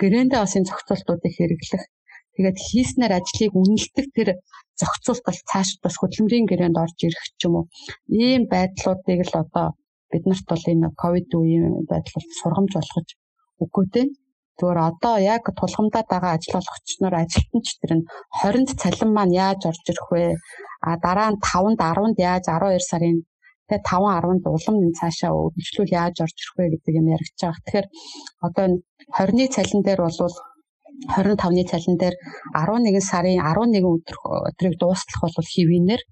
[0.00, 1.84] Гэрээндээ бас энэ зохицуултуудыг хэрэглэх
[2.34, 4.28] Тэгээд хийснээр ажлыг үнэлдэг тэр
[4.80, 7.66] зохицуулт бол цааш бас хөдөлмөрийн гэрээнд орж ирэх ч юм уу.
[8.08, 9.66] Ийм байдлуудыг л одоо
[10.10, 13.08] биднэрт бол энэ ковид үеийн байдал сургамж болгож
[13.62, 14.06] үгүй дээ.
[14.58, 18.04] Зүгээр одоо яг тулгамдаад байгаа ажил олгогч нар ажилтнч тэр нь
[18.40, 20.24] 20-нд цалин маань яаж орж ирэх вэ?
[20.88, 23.18] А дараа нь 5-нд 10-нд яаж 12 сарын
[23.68, 27.64] тэгээ 5 10-нд улам цаашаа өргөжлүүл яаж орж ирэх вэ гэдэг юм яригдж байгаа.
[27.64, 27.86] Тэгэхээр
[28.46, 28.64] одоо
[29.16, 30.36] 20-ны цалин дээр бол
[31.10, 32.14] 25-ны цалин дээр
[32.54, 34.16] 11 сарын 11 өдөр
[34.48, 36.02] өдрийг дуустгах бол хэвийнээр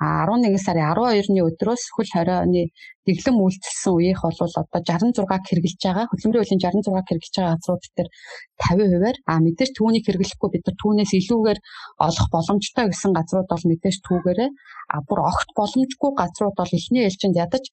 [0.00, 2.62] 11 сарын 12-ны өдрөөс хөл хорионы
[3.06, 6.06] дэглэм үйлчилсэн үеийнх бол одоо 66 хэрэгжилж байгаа.
[6.08, 8.08] Хөдөлмөрийн хуулийн 66 хэрэгжилж байгаа газрууд дээр
[8.64, 11.60] 50%-аар а мэдээж түүнийг хэрэглэхгүй бид нар түүнээс илүүгээр
[12.06, 14.50] олох боломжтой гэсэн газрууд бол мэдээж түүгээрээ.
[14.94, 17.64] А бүр огт боломжгүй газрууд бол эхний ээлжинд ядаж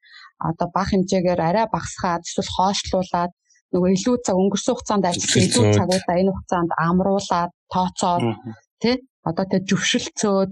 [0.50, 3.32] одоо бага хэмжээгээр арай багасгаад эсвэл хоошлуулад
[3.74, 8.24] нөгөө илүү цаг өнгөрсөн хугацаанд ажилласан илүү цагуудаа энэ хугацаанд амруулаад тооцоод
[8.82, 8.96] тий
[9.30, 10.52] одоо тэг зөвшөлцөөд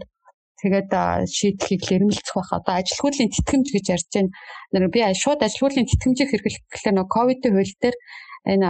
[0.59, 0.91] тэгээд
[1.35, 2.51] шийдэхийг лэрмэлцэх байх.
[2.59, 4.07] Одоо ажил хуулийн тэтгэмж гэж ярьж
[4.71, 4.93] байна.
[4.93, 7.97] Би шууд ажил хуулийн тэтгэмжийг хэрэглэхээр нөгөө ковидын хууль дээр
[8.51, 8.69] энэ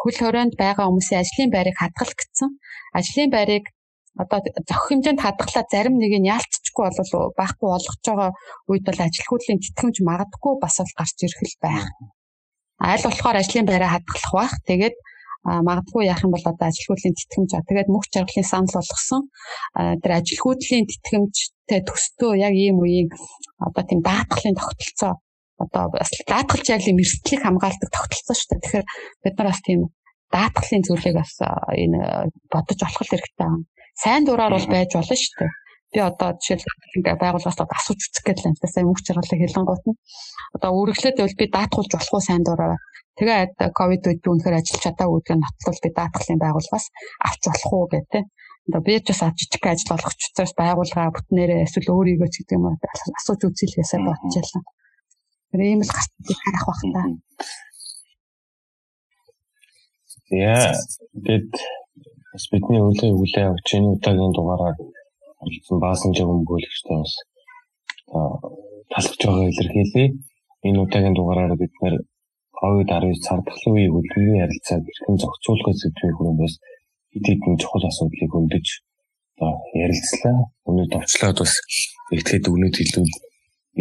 [0.00, 2.50] хөл хорионд байгаа хүмүүсийн ажлын байрыг хадгалах гэсэн.
[2.98, 3.64] Ажлын байрыг
[4.22, 4.38] одоо
[4.68, 8.30] зохих хэмжээнд хадгалаа зарим нэг нь яалтчгүй болов байхгүй болгож байгаа
[8.70, 11.84] үед бол ажил хуулийн тэтгэмж магадгүй бас бол гарч ирэх л байх
[12.80, 14.54] аль болохоор ажлын байраа хадгалах бах.
[14.68, 14.96] Тэгээд
[15.46, 19.22] магадгүй яах юм бол одоо ажил хуулийн тэтгэмж аа тэгээд мөх жаргалын санал болгосон
[20.02, 23.08] тэр ажил хуулийн тэтгэмжтэй төстөө яг ийм үеийн
[23.62, 25.22] одоо тийм даатгалын тогтолцоо
[25.62, 28.62] одоо бас даатгалч яг юм эрсдлийг хамгаалдаг тогтолцоо шүү дээ.
[28.64, 28.86] Тэгэхээр
[29.22, 29.80] бид нар бас тийм
[30.34, 31.32] даатгалын зүйлийг бас
[31.78, 32.00] энэ
[32.50, 33.50] бодож олох хэрэгтэй.
[33.94, 35.52] Сайн дураар бол байж болно шүү дээ
[35.96, 39.98] би одоо жишээлбэл байгууллагаас асууж үзэх гэдэг энэ сая мөнгө чаргалыг хэлэнгуут нь.
[40.56, 42.76] Одоо үргэлжлээд бол би даатгуулж болох уу сайн дураа
[43.16, 46.86] тэгээд ковид үед би үнэхээр ажиллаж чадаагүй гэдгийг нотлол би даатгалын байгууллагаас
[47.26, 48.24] авч болох уу гэх тээ
[48.68, 52.66] одоо би ч бас жижиг ажил болгоч учраас байгууллага бүтнээрээ эсвэл өөрийгөө ч гэдэг юм
[53.18, 54.60] асууж үзье л ясаа бодож ялла.
[55.50, 57.02] Тэр ийм л гартыг харах бах та.
[60.34, 60.74] Яа,
[61.26, 61.52] тэгэд
[62.34, 64.76] бас бидний өглөө өглөө авч энэ удаагийн дугаараар
[65.46, 67.14] болсон баасан жиг өмгөөлөгчтэй бас
[68.92, 70.06] талхаж байгаа илэрхийлье.
[70.66, 71.94] Энэ удаагийн дугаараар бид нэр
[72.58, 76.54] COVID-19 цардахлын үеийг хөдөлмөрийн харилцааг хэрхэн зохицуулах сэдвийн хүрээндээс
[77.12, 78.66] хэд хэдэн чухал асуудлыг хөндөж
[79.84, 80.36] ярилцлаа.
[80.68, 81.54] Өнөөдөр товчлоод бас
[82.16, 83.14] итгэхэд өгнөд хэлвэл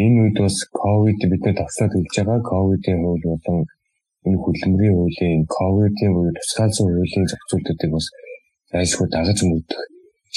[0.04, 3.58] энэ үед бас ковид бидний товчлоод хэлж байгаа ковидын хууль болон
[4.28, 8.06] энэ хөдөлмөрийн хуулийн ковидын буюу тусгаалсан хуулийн зохицуултуудыг бас
[8.72, 9.82] зайлшгүй дагаж мөрдөх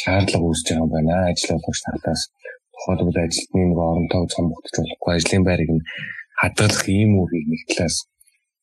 [0.01, 1.14] шаардлага үүсэж байгаа юм байна.
[1.30, 2.22] Ажил олгогч талаас
[2.74, 5.86] тухайлбал ажилтны нэг оронтой цомгогдож болохгүй ажлын байрыг нь
[6.40, 7.96] хадгалах ийм үгийг нэг талаас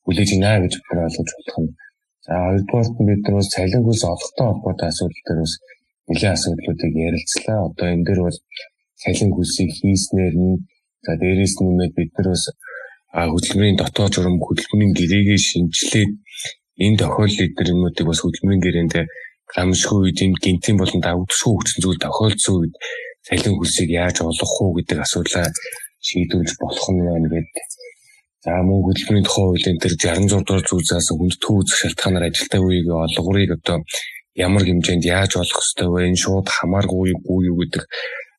[0.06, 1.68] хүлээж байна гэж бодож ойлгож болох юм.
[2.26, 5.54] За хоёрдугаар нь бид бас цалин хөлс олохтой холбоотой асуудал дээр бас
[6.08, 7.60] нэлээд асуудлуудыг ярилцлаа.
[7.68, 8.38] Одоо энэ дээр бол
[9.02, 10.56] цалин хөлсийг хийснээр нь
[11.06, 12.44] за дээрээс нь нэмээд бид нар бас
[13.34, 16.12] хөдөлмөрийн дотоод журам хөдөлмөрийн гэрээгээ шинжилээд
[16.86, 19.06] энэ тохиолдлыг дээр юмнуудыг бас хөдөлмөрийн гэрээндээ
[19.56, 22.76] гамшгүй үед энэ гинтийн болон давагдшгүй хүчин зүйл тохиолдсон үед
[23.26, 25.48] цалин хөлсийг яаж олох уу гэдэг асуудлаа
[26.08, 27.66] шийдвэрлэж болох нь байна гэдэг.
[28.46, 33.52] За мөн хөдөлмөрийн тухай хуулийн тэр 66 дугаар зүйлээс хүндэтгэл үүсэх шалтгаанаар ажилтаа үеийг олгорыг
[33.58, 33.78] одоо
[34.46, 36.00] ямар хэмжээнд яаж олох ёстой вэ?
[36.14, 37.84] Энэ шууд хамааргүй юу юу гэдэг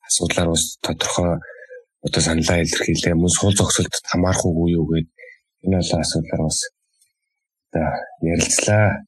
[0.07, 1.31] асуудлаар бас тодорхой
[2.05, 3.15] одоо саналаа илэрхийлээ.
[3.19, 5.11] Мөн сул зогсолтод хамаарахгүй юу гэдэг
[5.65, 6.59] энэ олон асуудлаар бас
[8.31, 9.06] ярилцлаа.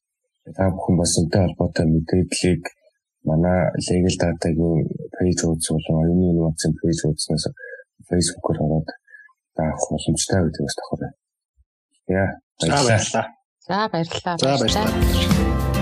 [0.55, 2.63] Та бүхэн бас энтэй холбоотой мэдээллийг
[3.27, 4.87] манай legal data-гийн
[5.53, 7.45] үзсэн болон оюуны инновацийн пэйж үзснээс
[8.09, 8.89] Facebook-оор ороод
[9.59, 11.17] авах боломжтой гэдэг бас давхар байна.
[12.07, 12.29] Яа.
[12.59, 13.25] За баярлалаа.
[13.67, 14.37] За баярлалаа.
[14.37, 15.78] За баярлалаа.